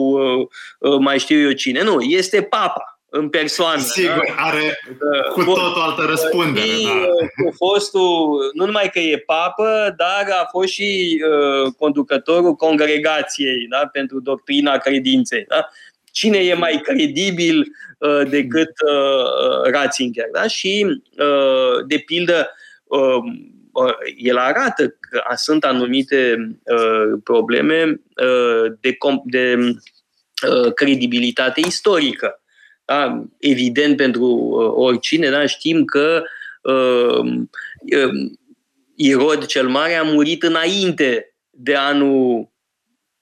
[0.79, 1.83] uh, mai știu eu cine.
[1.83, 3.81] Nu, este papa în persoană.
[3.81, 4.43] Sigur, da?
[4.43, 4.79] are
[5.33, 6.67] cu tot o altă răspundere.
[6.67, 7.45] Și, da.
[7.45, 11.21] Cu fostul, nu numai că e papă, dar a fost și
[11.65, 13.89] uh, conducătorul congregației da?
[13.93, 15.45] pentru doctrina credinței.
[15.49, 15.69] Da?
[16.15, 17.59] Cine e mai credibil
[17.99, 20.29] uh, decât uh, Ratzinger?
[20.33, 20.47] Da?
[20.47, 20.87] Și,
[21.19, 22.51] uh, de pildă,
[22.85, 23.19] uh,
[23.73, 29.57] uh, el arată că sunt anumite uh, probleme uh, de, de
[30.49, 32.43] uh, credibilitate istorică
[32.85, 33.25] da?
[33.39, 35.47] evident pentru uh, oricine, da?
[35.47, 36.23] știm că
[36.63, 37.25] uh,
[37.97, 38.31] uh,
[38.97, 42.53] Irod cel Mare a murit înainte de anul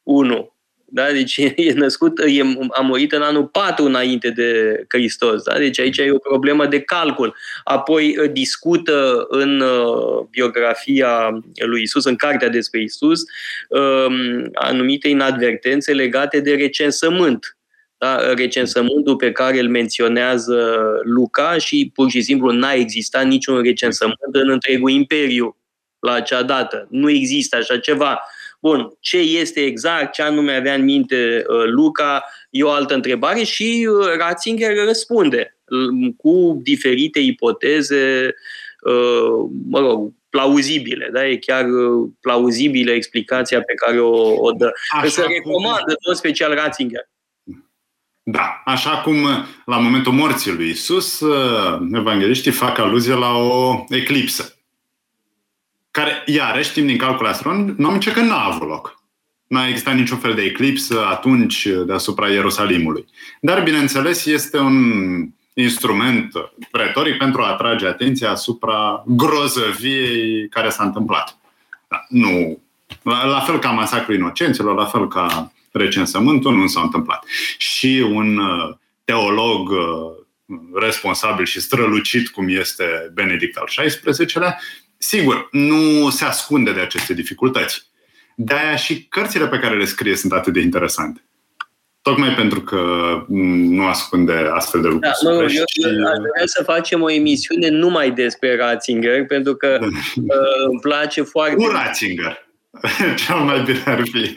[0.03, 0.52] 1.
[0.95, 1.13] Da?
[1.13, 5.43] Deci e născut, e, a murit în anul 4 înainte de Hristos.
[5.43, 5.59] Da?
[5.59, 7.35] Deci aici e o problemă de calcul.
[7.65, 13.21] Apoi uh, discută în uh, biografia lui Isus, în cartea despre Isus,
[13.69, 14.07] uh,
[14.53, 17.57] anumite inadvertențe legate de recensământ
[17.99, 24.19] da, recensământul pe care îl menționează Luca și pur și simplu n-a existat niciun recensământ
[24.33, 25.57] în întregul imperiu
[25.99, 26.87] la acea dată.
[26.91, 28.21] Nu există așa ceva.
[28.63, 33.43] Bun, ce este exact, ce anume avea în minte uh, Luca, e o altă întrebare
[33.43, 35.57] și uh, Ratzinger răspunde
[36.17, 38.35] cu diferite ipoteze,
[38.81, 41.27] uh, mă rog, plauzibile, da?
[41.27, 41.67] E chiar
[42.21, 44.73] plauzibilă explicația pe care o, o dă.
[44.97, 47.11] Așa să recomand în special Ratzinger.
[48.23, 49.17] Da, așa cum
[49.65, 54.62] la momentul morții lui Isus, uh, evangeliștii fac aluzie la o eclipsă,
[55.93, 59.03] care, iarăși, știm din calcul astronomice că nu a avut loc.
[59.47, 63.07] Nu a existat niciun fel de eclipsă atunci deasupra Ierusalimului.
[63.41, 64.77] Dar, bineînțeles, este un
[65.55, 66.33] instrument
[66.73, 71.39] retoric pentru a atrage atenția asupra grozăviei care s-a întâmplat.
[71.89, 72.63] Da, nu,
[73.03, 77.25] la, la fel ca masacrul inocenților, la fel ca recensământul, nu s-a întâmplat.
[77.59, 78.75] Și un uh,
[79.05, 80.23] teolog uh,
[80.75, 84.59] responsabil și strălucit cum este Benedict al XVI-lea,
[85.03, 87.91] sigur, nu se ascunde de aceste dificultăți.
[88.37, 91.25] De-aia și cărțile pe care le scrie sunt atât de interesante.
[92.03, 92.81] Tocmai pentru că
[93.29, 95.15] mm, nu ascunde astfel de lucruri.
[95.23, 95.85] Da, nu, eu, și...
[95.85, 101.55] aș vrea să facem o emisiune numai despre Ratzinger, pentru că uh, îmi place foarte...
[101.55, 102.49] Cu Ratzinger.
[103.27, 104.33] Cel mai bine ar fi.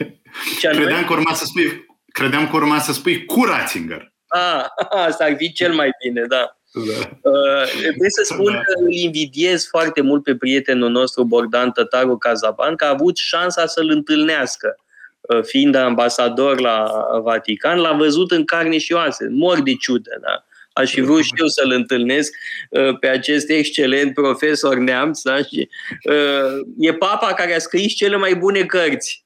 [0.60, 4.12] Credeam că, urma să spui, credeam că urma să spui cu Ratzinger.
[4.26, 4.64] Ah,
[5.08, 6.58] asta ar fi cel mai bine, da.
[6.84, 7.30] Da.
[7.30, 8.58] Uh, trebuie să spun da.
[8.58, 13.66] că îl invidiez foarte mult pe prietenul nostru Bogdan Tătaru Cazaban, că a avut șansa
[13.66, 14.76] să-l întâlnească.
[15.20, 16.90] Uh, fiind ambasador la
[17.22, 20.18] Vatican, l-a văzut în carne și oase, mor de ciudă.
[20.20, 20.44] Da?
[20.72, 22.34] Aș fi vrut și eu să-l întâlnesc
[22.70, 25.22] uh, pe acest excelent profesor neamț.
[25.22, 25.36] Da?
[25.36, 25.68] Și,
[26.10, 29.24] uh, e papa care a scris cele mai bune cărți.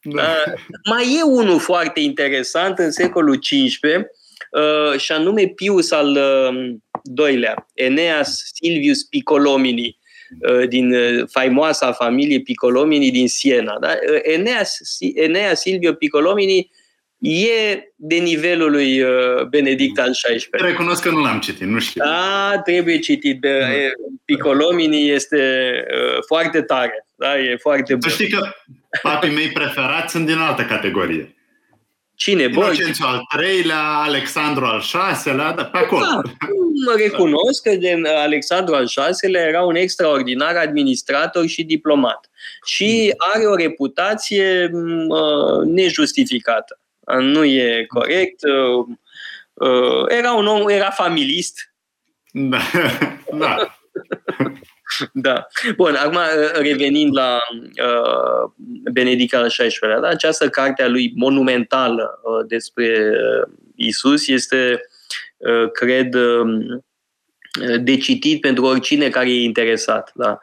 [0.00, 0.22] Da.
[0.22, 0.52] Uh,
[0.90, 4.04] mai e unul foarte interesant în secolul XV, uh,
[4.96, 9.98] și anume Pius al uh, doilea, Eneas Silvius Piccolomini,
[10.40, 13.78] uh, din uh, faimoasa familie Piccolomini din Siena.
[13.80, 13.88] Da?
[13.88, 14.78] Uh, Eneas,
[15.14, 16.70] Eneas Silvio Piccolomini
[17.18, 20.48] e de nivelul lui uh, Benedict al XVI.
[20.50, 22.04] Recunosc că nu l-am citit, nu știu.
[22.04, 23.40] Da, trebuie citit.
[23.40, 23.92] De,
[24.24, 27.06] Piccolomini este uh, foarte tare.
[27.14, 28.10] Da, e foarte bun.
[28.10, 28.48] Să știi că
[29.02, 31.35] papii mei preferați sunt din altă categorie.
[32.16, 32.42] Cine?
[32.42, 36.04] Inocențiu al treilea, Alexandru al șaselea, dar pe acolo.
[36.04, 36.20] Da,
[36.86, 42.30] mă recunosc că de Alexandru al șaselea era un extraordinar administrator și diplomat.
[42.64, 46.80] Și are o reputație uh, nejustificată.
[47.20, 48.40] Nu e corect.
[48.42, 48.86] Uh,
[49.68, 51.74] uh, era un om, era familist.
[52.32, 52.58] Da.
[53.40, 53.78] da.
[55.12, 55.46] da.
[55.76, 58.50] Bun, acum uh, revenind la uh,
[58.92, 60.08] Benedict al XVI-lea, da?
[60.08, 64.80] această carte a lui monumentală uh, despre uh, Isus este,
[65.36, 66.80] uh, cred, uh,
[67.80, 70.40] de citit pentru oricine care e interesat da?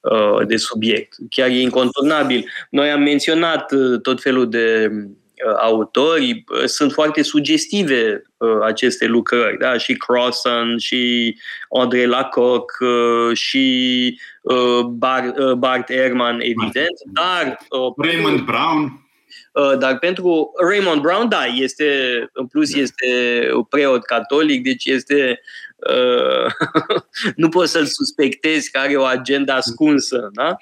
[0.00, 1.14] uh, de subiect.
[1.30, 2.50] Chiar e inconturnabil.
[2.70, 5.23] Noi am menționat uh, tot felul de Uh,
[5.58, 9.78] autori, uh, sunt foarte sugestive uh, aceste lucrări, da?
[9.78, 11.34] și Crossan, și
[11.80, 12.72] André Lacoc,
[13.32, 14.18] și
[14.88, 17.58] Bart, Bart Ehrman, evident, dar...
[17.96, 19.08] Raymond Brown.
[19.78, 21.84] Dar pentru Raymond Brown, da, este,
[22.32, 22.80] în plus da.
[22.80, 23.06] este
[23.68, 25.40] preot catolic, deci este
[27.36, 30.56] nu poți să-l suspectezi că are o agenda ascunsă, da?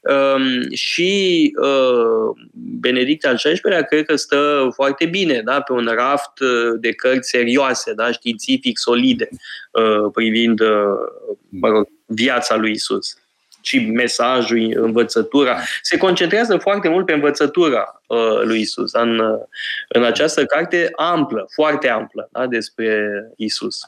[0.00, 5.60] Um, și uh, Benedict al XVI-lea cred că stă foarte bine da?
[5.60, 8.12] pe un raft uh, de cărți serioase, da?
[8.12, 9.28] științific solide,
[9.72, 10.60] uh, privind
[11.48, 13.16] mă rog, viața lui Isus
[13.68, 15.60] și mesajul, învățătura.
[15.82, 19.20] Se concentrează foarte mult pe învățătura uh, lui Isus în,
[19.88, 23.80] în această carte amplă, foarte amplă, da, despre Isus.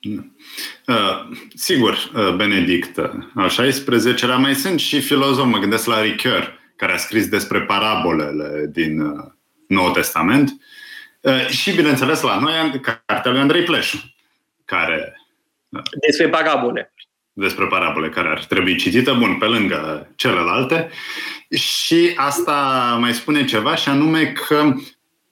[0.00, 2.98] Uh, sigur, uh, Benedict
[3.34, 8.66] al XVI-lea mai sunt și filozofi, mă gândesc la Ricoeur, care a scris despre parabolele
[8.72, 9.24] din uh,
[9.66, 10.60] Noul Testament
[11.20, 14.14] uh, și, bineînțeles, la noi, cartea lui Andrei Pleșu,
[14.64, 15.20] care...
[15.68, 16.92] Uh, despre parabole.
[17.32, 20.90] Despre parabole, care ar trebui citită, bun, pe lângă celelalte.
[21.50, 24.74] Și asta mai spune ceva, și anume că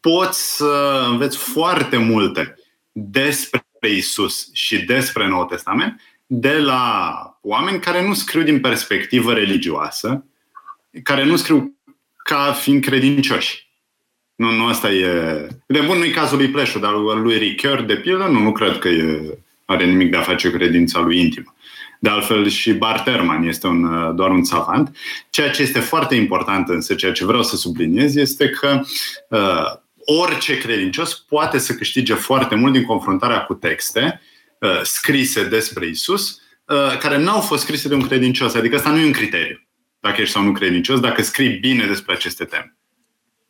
[0.01, 2.55] poți să înveți foarte multe
[2.93, 9.33] despre despre Isus și despre Noul Testament de la oameni care nu scriu din perspectivă
[9.33, 10.25] religioasă,
[11.03, 11.77] care nu scriu
[12.17, 13.67] ca fiind credincioși.
[14.35, 15.49] Nu, nu asta e...
[15.67, 18.89] De bun, nu-i cazul lui Pleșu, dar lui Ricoeur, de pildă, nu, nu cred că
[18.89, 21.55] e, are nimic de a face cu credința lui intimă.
[22.01, 24.97] De altfel și Barterman este un, doar un savant.
[25.31, 28.81] Ceea ce este foarte important însă, ceea ce vreau să subliniez, este că
[29.29, 29.79] uh,
[30.11, 34.21] orice credincios poate să câștige foarte mult din confruntarea cu texte
[34.61, 38.55] uh, scrise despre Isus, uh, care n-au fost scrise de un credincios.
[38.55, 39.67] Adică asta nu e un criteriu,
[40.01, 42.77] dacă ești sau nu credincios, dacă scrii bine despre aceste teme.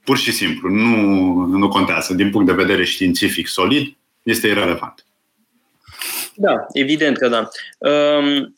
[0.04, 0.96] Pur și simplu, nu,
[1.44, 2.14] nu contează.
[2.14, 5.06] Din punct de vedere științific solid, este irrelevant.
[6.34, 7.48] Da, evident că da.
[7.78, 8.54] Um,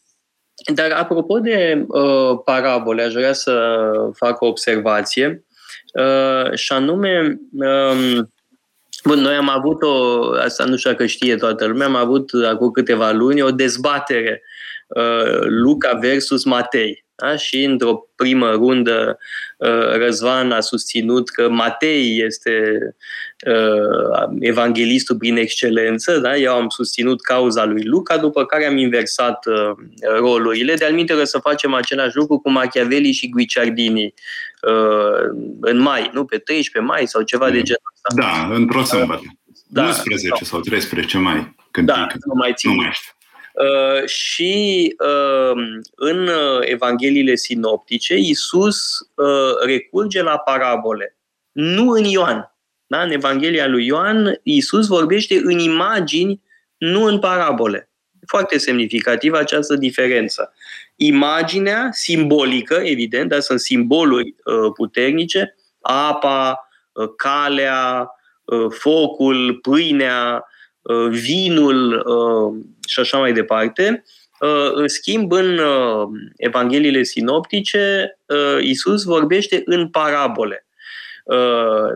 [0.74, 5.44] dar apropo de uh, parabole, aș vrea să fac o observație.
[5.93, 8.30] Uh, și anume, um,
[9.05, 12.70] Bun, noi am avut o, asta nu știu dacă știe toată lumea, am avut acum
[12.70, 14.43] câteva luni o dezbatere
[14.88, 17.05] uh, Luca versus Matei.
[17.14, 17.36] Da?
[17.36, 19.18] Și într-o primă rundă
[19.57, 22.78] uh, Răzvan a susținut că Matei este
[23.47, 26.36] uh, evanghelistul prin excelență, da?
[26.36, 29.70] eu am susținut cauza lui Luca, după care am inversat uh,
[30.18, 30.74] rolurile.
[30.74, 34.14] De-al minte să facem același lucru cu Machiavelli și Guicciardini
[35.61, 36.25] în mai, nu?
[36.25, 37.65] Pe 13 mai sau ceva de mm.
[37.65, 38.23] genul ăsta.
[38.23, 39.23] Da, într-o sâmbătă.
[39.67, 40.37] Da, 11 da.
[40.43, 41.55] sau 13 mai.
[41.71, 42.71] Când da, nu mai țin.
[42.71, 43.13] Nu mai știu.
[43.53, 45.63] Uh, și uh,
[45.95, 46.31] în
[46.61, 51.17] Evangheliile sinoptice, Isus uh, recurge la parabole.
[51.53, 52.55] Nu în Ioan.
[52.87, 53.03] Da?
[53.03, 56.43] În Evanghelia lui Ioan, Isus vorbește în imagini,
[56.77, 57.91] nu în parabole.
[58.27, 60.53] Foarte semnificativă această diferență.
[61.03, 68.11] Imaginea simbolică, evident, dar sunt simboluri uh, puternice, apa, uh, calea,
[68.44, 70.44] uh, focul, pâinea,
[70.82, 74.05] uh, vinul, uh, și așa mai departe.
[74.40, 80.64] Uh, în schimb, în uh, Evangheliile sinoptice, uh, Isus vorbește în parabole.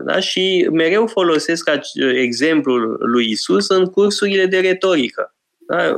[0.05, 0.19] Da?
[0.19, 1.69] Și mereu folosesc
[2.13, 5.34] exemplul lui Isus în cursurile de retorică.
[5.67, 5.93] Da?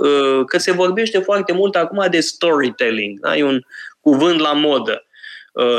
[0.46, 3.20] Că se vorbește foarte mult acum de storytelling.
[3.20, 3.38] Da?
[3.38, 3.62] E un
[4.00, 5.02] cuvânt la modă.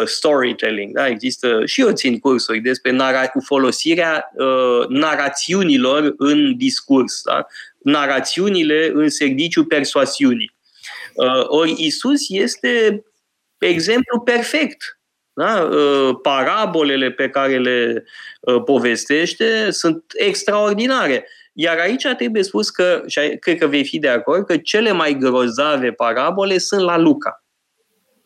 [0.05, 0.94] storytelling.
[0.94, 1.06] Da?
[1.06, 7.20] Există și eu țin cursuri despre nara- folosirea uh, narațiunilor în discurs.
[7.24, 7.47] Da?
[7.78, 10.56] narațiunile în serviciu persoasiunii.
[11.15, 13.05] Uh, ori Isus este
[13.59, 14.98] exemplu perfect
[15.32, 15.69] Da?
[16.23, 18.05] Parabolele pe care le
[18.65, 21.28] povestește sunt extraordinare.
[21.60, 25.16] Iar aici trebuie spus că, și cred că vei fi de acord, că cele mai
[25.20, 27.43] grozave parabole sunt la Luca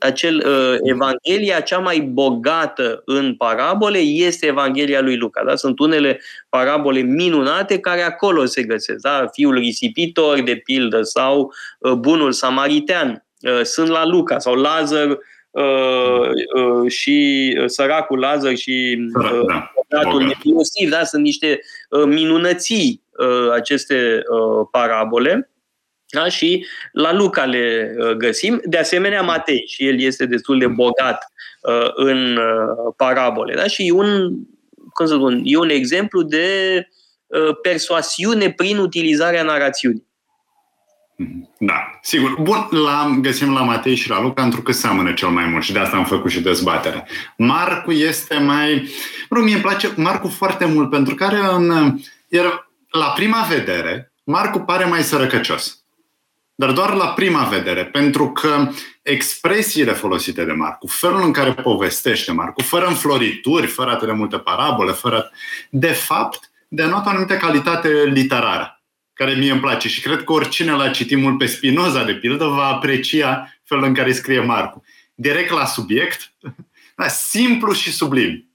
[0.03, 5.45] acel uh, Evanghelia cea mai bogată în parabole este Evanghelia lui Luca.
[5.45, 5.57] Da?
[5.57, 9.01] Sunt unele parabole minunate care acolo se găsesc.
[9.01, 9.27] Da?
[9.33, 13.25] Fiul risipitor, de pildă, sau uh, bunul samaritean.
[13.41, 15.09] Uh, sunt la Luca sau Lazar
[15.51, 20.01] uh, uh, și uh, săracul Lazar și uh, da.
[20.19, 20.91] nefiosiv.
[20.91, 21.05] Da?
[21.05, 23.02] Sunt niște uh, minunății uh,
[23.53, 25.51] aceste uh, parabole.
[26.13, 26.29] Da?
[26.29, 28.61] Și la Luca le uh, găsim.
[28.65, 31.33] De asemenea, Matei, și el este destul de bogat
[31.63, 33.55] uh, în uh, parabole.
[33.55, 33.67] Da?
[33.67, 34.31] Și e un,
[34.95, 36.49] cum să spun, e un exemplu de
[37.27, 40.11] uh, persoasiune prin utilizarea narațiunii.
[41.59, 42.41] Da, sigur.
[42.41, 45.73] Bun, la, găsim la Matei și la Luca, pentru că seamănă cel mai mult și
[45.73, 47.07] de asta am făcut și dezbatere.
[47.37, 48.89] Marcu este mai...
[49.31, 51.99] Rog, mie îmi place Marcu foarte mult, pentru că are un...
[52.29, 55.83] Iar la prima vedere, Marcu pare mai sărăcăcios
[56.55, 58.69] dar doar la prima vedere, pentru că
[59.03, 64.39] expresiile folosite de Marcu, felul în care povestește Marcu, fără înflorituri, fără atât de multe
[64.39, 65.31] parabole, fără...
[65.71, 68.83] de fapt, denotă o anumită calitate literară,
[69.13, 72.47] care mie îmi place și cred că oricine l-a citit mult pe Spinoza, de pildă,
[72.47, 74.85] va aprecia felul în care scrie Marcu.
[75.15, 76.33] Direct la subiect,
[76.97, 78.52] da, simplu și sublim.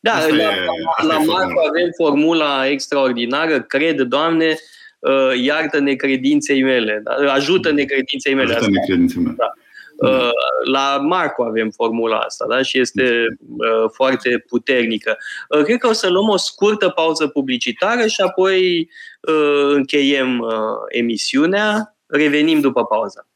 [0.00, 0.64] Da, asta la, e,
[1.02, 4.56] la, la Marcu avem formula extraordinară, cred, Doamne,
[4.98, 7.32] uh, iartă necredinței mele, da?
[7.32, 8.54] ajută necredinței mele.
[8.54, 9.34] Ajută necredinței mele.
[9.38, 9.52] Da.
[9.98, 10.30] Uh,
[10.70, 12.62] la Marco avem formula asta da?
[12.62, 15.16] și este uh, foarte puternică.
[15.48, 20.50] Uh, cred că o să luăm o scurtă pauză publicitară și apoi uh, încheiem uh,
[20.88, 21.96] emisiunea.
[22.06, 23.26] Revenim după pauză.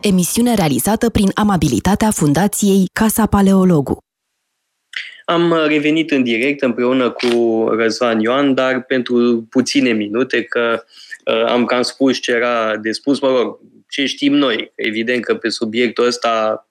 [0.00, 3.98] Emisiune realizată prin amabilitatea Fundației Casa Paleologu.
[5.24, 10.84] Am revenit în direct împreună cu Răzvan Ioan, dar pentru puține minute, că
[11.24, 13.58] uh, am cam spus ce era de spus, mă rog,
[13.88, 14.72] ce știm noi.
[14.74, 16.64] Evident că pe subiectul ăsta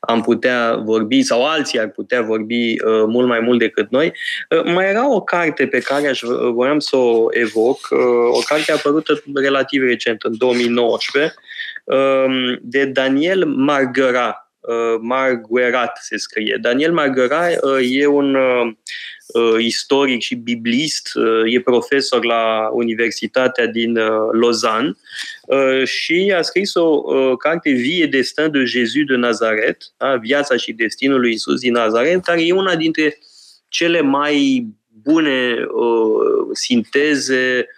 [0.00, 4.12] am putea vorbi sau alții ar putea vorbi uh, mult mai mult decât noi.
[4.50, 6.20] Uh, mai era o carte pe care aș
[6.52, 7.98] voiam să o evoc, uh,
[8.30, 11.43] o carte apărută relativ recent, în 2019, uh,
[12.60, 14.44] de Daniel Margăra.
[14.68, 16.58] Uh, Marguerat se scrie.
[16.60, 18.74] Daniel Marguerat uh, e un uh,
[19.58, 21.10] istoric și biblist,
[21.44, 23.98] e profesor la Universitatea din
[24.32, 24.92] Lausanne
[25.84, 30.16] și a scris o carte Vie destin de Jésus de Nazaret, da?
[30.16, 33.18] viața și destinul lui Isus din Nazaret, care e una dintre
[33.68, 34.66] cele mai
[35.02, 35.56] bune
[36.52, 37.68] sinteze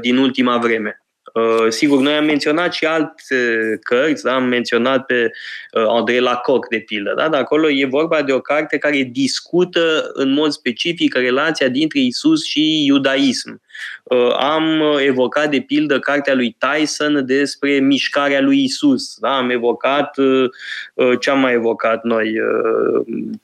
[0.00, 1.05] din ultima vreme.
[1.36, 4.34] Uh, sigur, noi am menționat și alte cărți, da?
[4.34, 5.30] am menționat pe
[5.72, 7.28] uh, Andrei Lacoc, de pildă, da?
[7.28, 12.44] dar acolo e vorba de o carte care discută în mod specific relația dintre Isus
[12.44, 13.60] și iudaism.
[14.02, 19.16] Uh, am evocat, de pildă, cartea lui Tyson despre mișcarea lui Isus.
[19.18, 19.36] Da?
[19.36, 20.48] Am evocat uh,
[20.94, 22.34] uh, ce am mai evocat noi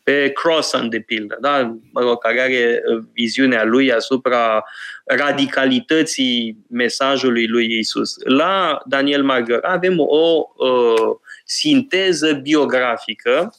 [0.02, 1.76] pe Crossan, de pildă, da?
[1.90, 2.82] mă rog, care are
[3.12, 4.64] viziunea lui asupra
[5.04, 8.16] radicalității mesajului lui Isus.
[8.24, 13.54] La Daniel Margăr avem o uh, sinteză biografică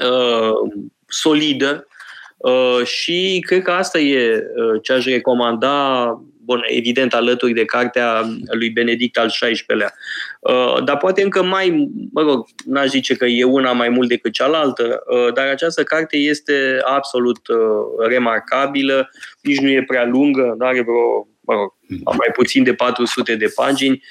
[0.00, 1.86] uh, solidă
[2.36, 6.06] Uh, și cred că asta e uh, ce aș recomanda,
[6.46, 9.94] bun, evident, alături de cartea lui Benedict al XVI-lea.
[10.40, 14.32] Uh, dar poate încă mai, mă rog, n-aș zice că e una mai mult decât
[14.32, 15.02] cealaltă,
[15.34, 17.40] dar această carte este absolut
[18.08, 19.10] remarcabilă,
[19.40, 21.74] nici nu e prea lungă, nu are vreo mă rog,
[22.04, 24.02] mai puțin de 400 de pagini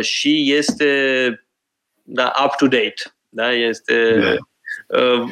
[0.00, 0.90] și este
[2.02, 3.16] da, up-to-date.
[3.28, 3.52] Da?
[3.52, 4.18] Este...
[4.20, 4.34] Da.
[4.88, 5.28] Uh, um,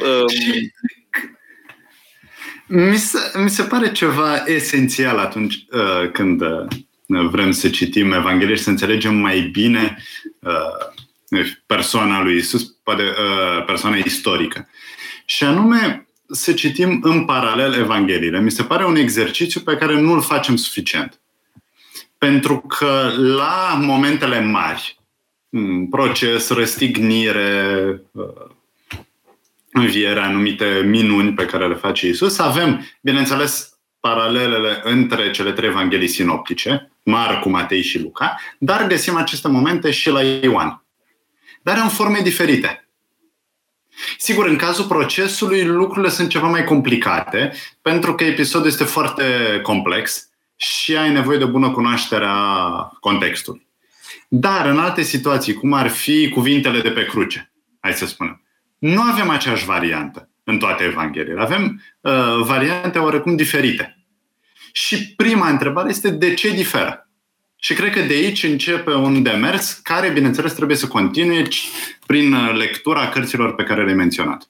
[2.66, 6.66] mi se, mi se pare ceva esențial atunci uh, când uh,
[7.06, 9.96] vrem să citim Evanghelie și să înțelegem mai bine
[10.38, 14.68] uh, persoana lui Isus, poate uh, persoana istorică.
[15.24, 18.40] Și anume să citim în paralel Evangheliile.
[18.40, 21.20] Mi se pare un exercițiu pe care nu îl facem suficient.
[22.18, 24.98] Pentru că la momentele mari,
[25.90, 28.24] proces, răstignire, uh,
[29.74, 32.38] înviere, anumite minuni pe care le face Isus.
[32.38, 39.48] Avem, bineînțeles, paralelele între cele trei evanghelii sinoptice, Marcu, Matei și Luca, dar găsim aceste
[39.48, 40.84] momente și la Ioan.
[41.62, 42.88] Dar în forme diferite.
[44.18, 47.52] Sigur, în cazul procesului, lucrurile sunt ceva mai complicate,
[47.82, 49.24] pentru că episodul este foarte
[49.62, 52.68] complex și ai nevoie de bună cunoaștere a
[53.00, 53.66] contextului.
[54.28, 58.43] Dar în alte situații, cum ar fi cuvintele de pe cruce, hai să spunem,
[58.84, 61.40] nu avem aceeași variantă în toate Evangheliile.
[61.40, 64.04] Avem uh, variante oarecum diferite.
[64.72, 67.08] Și prima întrebare este de ce diferă?
[67.56, 71.48] Și cred că de aici începe un demers care, bineînțeles, trebuie să continue
[72.06, 74.48] prin uh, lectura cărților pe care le-ai menționat.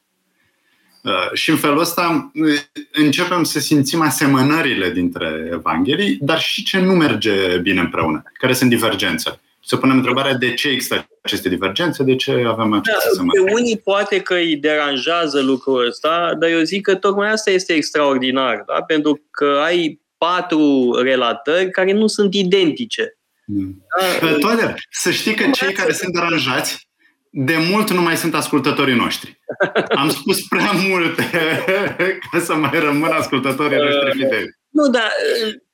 [1.03, 2.61] Uh, și în felul ăsta uh,
[2.93, 8.71] începem să simțim asemănările dintre Evanghelii, dar și ce nu merge bine împreună, care sunt
[8.71, 9.41] divergențe.
[9.67, 13.45] Să punem întrebarea de ce există aceste divergențe, de ce avem aceste da, asemănări.
[13.45, 17.73] Pe unii poate că îi deranjează lucrul ăsta, dar eu zic că tocmai asta este
[17.73, 18.83] extraordinar, da?
[18.83, 23.19] pentru că ai patru relatări care nu sunt identice.
[23.47, 23.85] Mm.
[24.21, 24.33] Da?
[24.33, 26.89] Toate, să știi că cei care sunt deranjați
[27.37, 29.41] de mult nu mai sunt ascultătorii noștri.
[29.89, 31.31] Am spus prea multe
[32.31, 34.57] ca să mai rămân ascultătorii noștri fideli.
[34.69, 35.13] Nu, dar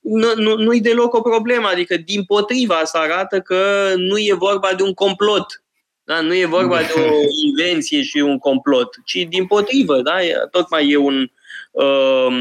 [0.01, 1.67] nu, nu, nu-i deloc o problemă.
[1.67, 5.63] Adică, din potriva, asta arată că nu e vorba de un complot.
[6.03, 6.21] Da?
[6.21, 7.11] Nu e vorba de o
[7.47, 10.01] invenție și un complot, ci din potrivă.
[10.01, 10.13] Da?
[10.51, 11.31] Tocmai e un,
[11.71, 12.35] um,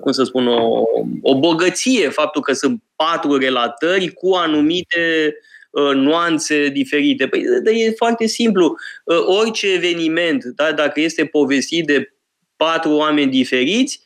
[0.00, 0.82] cum să spun, o,
[1.22, 5.34] o bogăție faptul că sunt patru relatări cu anumite
[5.70, 7.26] uh, nuanțe diferite.
[7.26, 8.76] Păi, de, e foarte simplu.
[9.04, 12.14] Uh, orice eveniment, da, dacă este povestit de
[12.56, 14.02] patru oameni diferiți,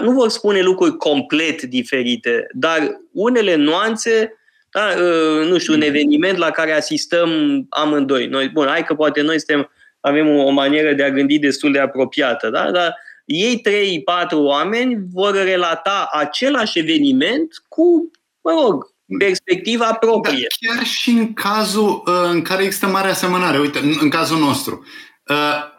[0.00, 4.36] nu vor spune lucruri complet diferite, dar unele nuanțe,
[4.70, 7.30] da, uh, nu știu, un eveniment la care asistăm
[7.68, 8.26] amândoi.
[8.26, 11.72] Noi, bun, hai că poate noi suntem, avem o, o manieră de a gândi destul
[11.72, 12.70] de apropiată, da?
[12.70, 12.94] dar
[13.24, 18.10] ei trei, patru oameni vor relata același eveniment cu,
[18.42, 20.46] mă rog, perspectiva proprie.
[20.60, 24.38] Da, chiar și în cazul uh, în care există mare asemănare, uite, în, în cazul
[24.38, 24.86] nostru,
[25.26, 25.71] uh,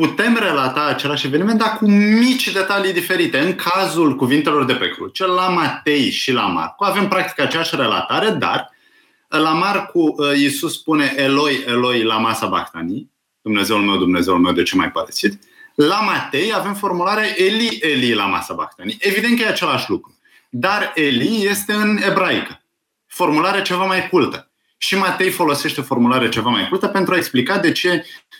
[0.00, 3.38] putem relata același eveniment, dar cu mici detalii diferite.
[3.38, 8.30] În cazul cuvintelor de pe cruce, la Matei și la Marcu avem practic aceeași relatare,
[8.30, 8.70] dar
[9.28, 13.10] la Marcu uh, Iisus spune Eloi, Eloi, la masa Bactani,
[13.42, 15.42] Dumnezeul meu, Dumnezeul meu, de ce mai părăsit?
[15.74, 18.96] La Matei avem formularea Eli, Eli, la masa Bactani.
[19.00, 20.18] Evident că e același lucru.
[20.50, 22.62] Dar Eli este în ebraică.
[23.06, 24.50] Formularea ceva mai cultă.
[24.76, 28.39] Și Matei folosește formulare ceva mai cultă pentru a explica de ce uh,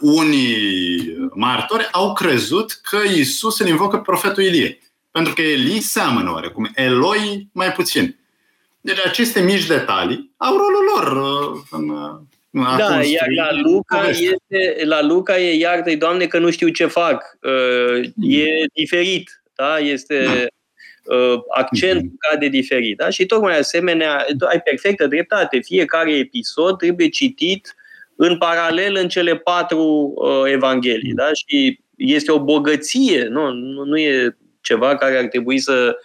[0.00, 4.78] unii martori au crezut că Isus îl invocă profetul Ilie.
[5.10, 8.16] Pentru că Eli seamănă oarecum, Eloi mai puțin.
[8.80, 14.84] Deci aceste mici detalii au rolul lor uh, în, uh, da, iar la Luca, este,
[14.84, 17.38] la Luca e iartă Doamne că nu știu ce fac.
[17.42, 19.42] Uh, e diferit.
[19.54, 19.78] Da?
[19.78, 20.32] Este da.
[21.16, 22.30] Uh, accentul mm-hmm.
[22.30, 22.96] cade diferit.
[22.96, 23.10] Da?
[23.10, 25.60] Și tocmai asemenea, ai perfectă dreptate.
[25.60, 27.74] Fiecare episod trebuie citit
[28.16, 31.12] în paralel în cele patru uh, evanghelii.
[31.12, 31.28] Da?
[31.32, 35.96] Și este o bogăție, nu, nu, nu e ceva care ar trebui să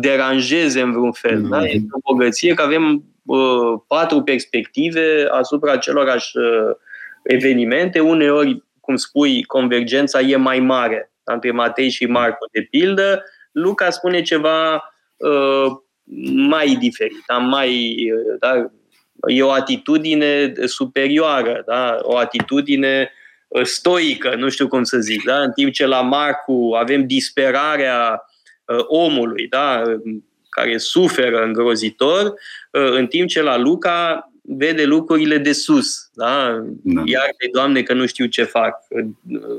[0.00, 1.38] deranjeze în vreun fel.
[1.38, 1.50] Mm-hmm.
[1.50, 1.62] Da?
[1.64, 6.76] Este o bogăție că avem uh, patru perspective asupra acelorași uh,
[7.22, 8.00] evenimente.
[8.00, 14.22] Uneori, cum spui, convergența e mai mare între Matei și Marco, de pildă, Luca spune
[14.22, 14.74] ceva
[15.16, 15.66] uh,
[16.48, 17.38] mai diferit, da?
[17.38, 18.70] mai, uh, da?
[19.26, 21.98] E o atitudine superioară, da?
[22.02, 23.10] o atitudine
[23.48, 25.40] uh, stoică, nu știu cum să zic, da?
[25.40, 28.24] în timp ce la Marcu avem disperarea
[28.64, 29.82] uh, omului, da?
[30.48, 32.24] care suferă îngrozitor,
[32.70, 36.10] uh, în timp ce la Luca vede lucrurile de sus.
[36.12, 36.64] Da?
[36.82, 37.02] da.
[37.04, 38.76] Iar de Doamne că nu știu ce fac.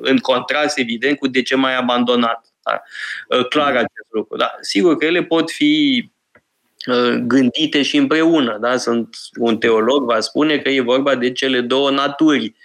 [0.02, 2.46] În contrast, evident, cu de ce mai abandonat.
[2.64, 2.82] Da?
[3.38, 3.78] Uh, clar mm.
[3.78, 4.38] acest lucru.
[4.38, 4.56] Da?
[4.62, 6.15] Sigur că ele pot fi uh,
[7.22, 8.58] gândite și împreună.
[8.62, 8.78] Da?
[8.78, 12.56] Sunt, un teolog va spune că e vorba de cele două naturi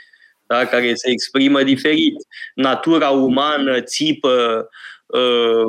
[0.46, 0.66] da?
[0.66, 2.14] care se exprimă diferit.
[2.54, 4.68] Natura umană țipă
[5.06, 5.66] uh,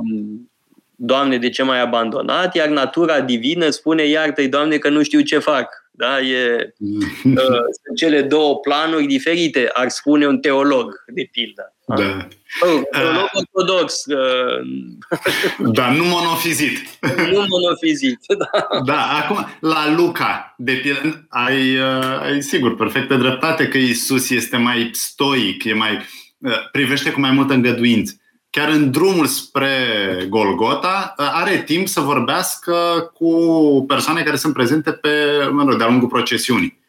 [1.04, 2.56] Doamne, de ce m-ai abandonat?
[2.56, 5.81] Iar natura divină spune, iartă-i, Doamne, că nu știu ce fac.
[5.94, 6.20] Da?
[6.20, 7.36] E, uh,
[7.84, 11.76] sunt cele două planuri diferite, ar spune un teolog, de pildă.
[11.86, 12.28] Da.
[12.62, 14.06] Oh, teolog uh, ortodox.
[14.06, 14.62] Uh,
[15.78, 16.78] da, nu monofizit.
[17.32, 18.68] nu monofizit, da.
[18.86, 24.58] Da, acum, la Luca, de pildă, ai, uh, ai sigur perfectă dreptate că Isus este
[24.58, 25.98] mai stoic, e mai,
[26.38, 28.21] uh, privește cu mai multă îngăduință
[28.52, 29.76] chiar în drumul spre
[30.30, 32.74] Golgota, are timp să vorbească
[33.14, 33.34] cu
[33.88, 35.10] persoane care sunt prezente pe,
[35.52, 36.80] mă rog, de-a lungul procesiunii.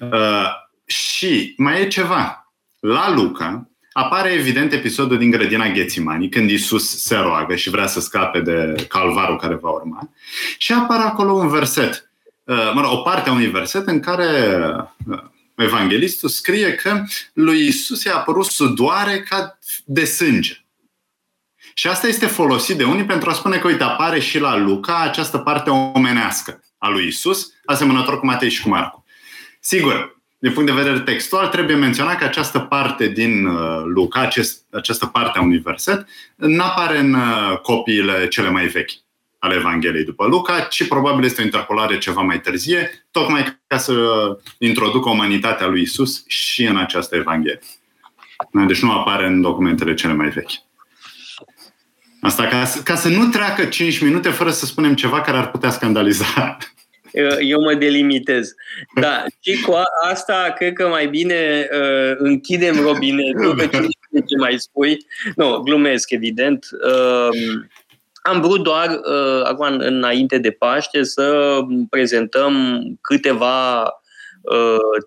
[0.00, 0.46] Uh,
[0.84, 2.52] și mai e ceva.
[2.80, 8.00] La Luca apare evident episodul din grădina Ghețimanii, când Isus se roagă și vrea să
[8.00, 10.10] scape de calvarul care va urma.
[10.58, 12.10] Și apare acolo un verset,
[12.44, 14.58] uh, mă rog, o parte a unui verset în care
[15.06, 15.18] uh,
[15.54, 20.65] evanghelistul scrie că lui Isus i-a apărut sudoare ca de sânge.
[21.78, 25.00] Și asta este folosit de unii pentru a spune că, uite, apare și la Luca
[25.00, 29.04] această parte omenească a lui Isus, asemănător cu Matei și cu Marcu.
[29.60, 34.64] Sigur, din punct de vedere textual, trebuie menționat că această parte din uh, Luca, acest,
[34.70, 38.92] această parte a unui verset, nu apare în uh, copiile cele mai vechi
[39.38, 43.94] ale Evangheliei după Luca, ci probabil este o interpolare ceva mai târzie, tocmai ca să
[44.58, 47.58] introducă umanitatea lui Isus și în această Evanghelie.
[48.66, 50.64] Deci nu apare în documentele cele mai vechi.
[52.26, 55.70] Asta ca, ca să nu treacă 5 minute fără să spunem ceva care ar putea
[55.70, 56.56] scandaliza.
[57.40, 58.54] Eu mă delimitez.
[59.00, 59.74] Da, și cu
[60.10, 63.66] asta cred că mai bine uh, închidem robinetul, că
[64.12, 65.06] ce mai spui.
[65.36, 66.66] Nu, glumesc, evident.
[66.86, 67.28] Uh,
[68.22, 71.58] am vrut doar, uh, acum înainte de Paște, să
[71.90, 73.82] prezentăm câteva
[74.40, 75.06] uh,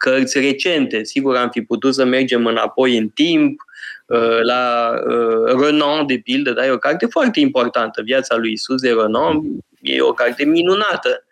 [0.00, 1.04] cărți recente.
[1.04, 3.60] Sigur, am fi putut să mergem înapoi în timp,
[4.06, 8.02] uh, la uh, Renan, de pildă, dar e o carte foarte importantă.
[8.02, 9.40] Viața lui Isus de Renan
[9.80, 11.24] e o carte minunată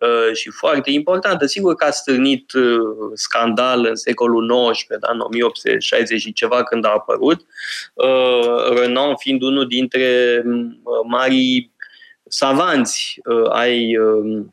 [0.00, 1.46] uh, și foarte importantă.
[1.46, 2.52] Sigur că a stârnit
[3.14, 7.46] scandal în secolul XIX, da, în 1860 și ceva când a apărut,
[8.76, 10.42] Renan fiind unul dintre
[11.06, 11.72] marii
[12.28, 13.20] savanți
[13.50, 14.44] ai Uh,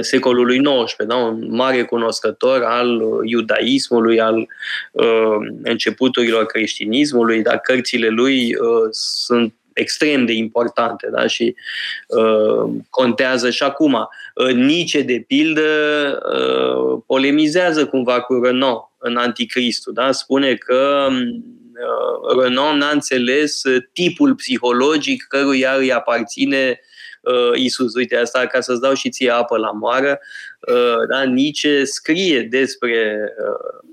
[0.00, 1.16] secolului XIX, da?
[1.16, 4.46] un mare cunoscător al uh, iudaismului, al
[4.92, 11.26] uh, începuturilor creștinismului, dar cărțile lui uh, sunt extrem de importante da?
[11.26, 11.54] și
[12.06, 14.08] uh, contează și acum.
[14.34, 15.62] Uh, Nice, de pildă,
[16.32, 19.92] uh, polemizează cumva cu Renault în Anticristul.
[19.92, 20.12] Da?
[20.12, 23.62] Spune că uh, Renault n-a înțeles
[23.92, 26.94] tipul psihologic căruia îi aparține uh,
[27.54, 27.94] Isus.
[27.94, 30.18] Uite, asta ca să-ți dau și ție apă la moară.
[30.68, 31.22] Uh, da?
[31.22, 33.28] Nietzsche scrie despre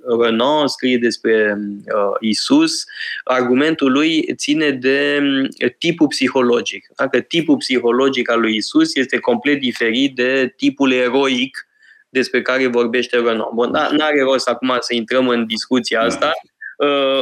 [0.07, 2.83] uh, Renan, scrie despre uh, Isus.
[3.23, 5.19] Argumentul lui ține de
[5.63, 6.87] uh, tipul psihologic.
[6.95, 11.67] Dacă tipul psihologic al lui Isus este complet diferit de tipul eroic
[12.09, 13.49] despre care vorbește Renan.
[13.53, 16.25] Bun, da, n-are rost acum să intrăm în discuția asta.
[16.25, 16.52] Uh,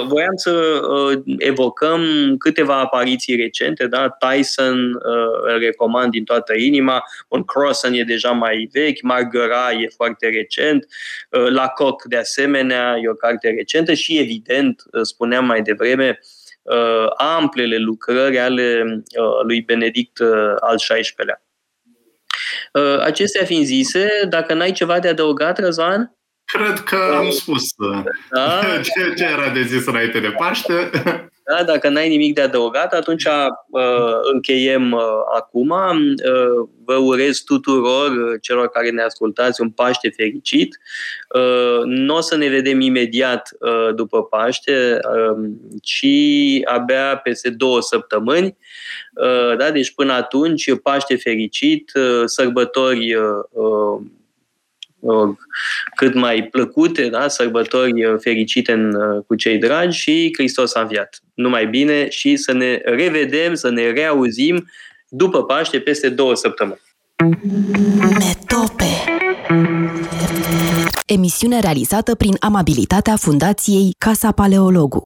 [0.07, 2.01] voiam să uh, evocăm
[2.37, 4.09] câteva apariții recente, da?
[4.09, 9.87] Tyson uh, îl recomand din toată inima, un Crossan e deja mai vechi, Margara e
[9.95, 10.87] foarte recent,
[11.29, 16.19] Lacoc de asemenea e o carte recentă și evident, spuneam mai devreme,
[17.17, 18.83] amplele lucrări ale
[19.43, 20.19] lui Benedict
[20.59, 21.43] al XVI-lea.
[23.03, 26.15] Acestea fiind zise, dacă n-ai ceva de adăugat, Răzvan?
[26.51, 28.03] Cred că am spus da.
[28.81, 30.89] ce, ce era de zis înainte de Paște.
[31.43, 33.83] Da, dacă n-ai nimic de adăugat, atunci uh,
[34.33, 35.01] încheiem uh,
[35.35, 35.69] acum.
[35.69, 40.79] Uh, vă urez tuturor uh, celor care ne ascultați un Paște fericit.
[41.35, 44.99] Uh, nu o să ne vedem imediat uh, după Paște,
[45.31, 45.49] uh,
[45.81, 46.05] ci
[46.63, 48.57] abia peste două săptămâni.
[49.13, 49.71] Uh, da?
[49.71, 54.01] Deci până atunci, Paște fericit, uh, sărbători uh, uh
[55.95, 57.27] cât mai plăcute, da?
[57.27, 61.19] sărbători uh, fericite în, uh, cu cei dragi și Hristos a înviat.
[61.33, 64.69] Numai bine și să ne revedem, să ne reauzim
[65.09, 66.81] după Paște peste două săptămâni.
[67.99, 68.85] Metope
[71.05, 74.99] Emisiune realizată prin amabilitatea Fundației Casa Paleologu.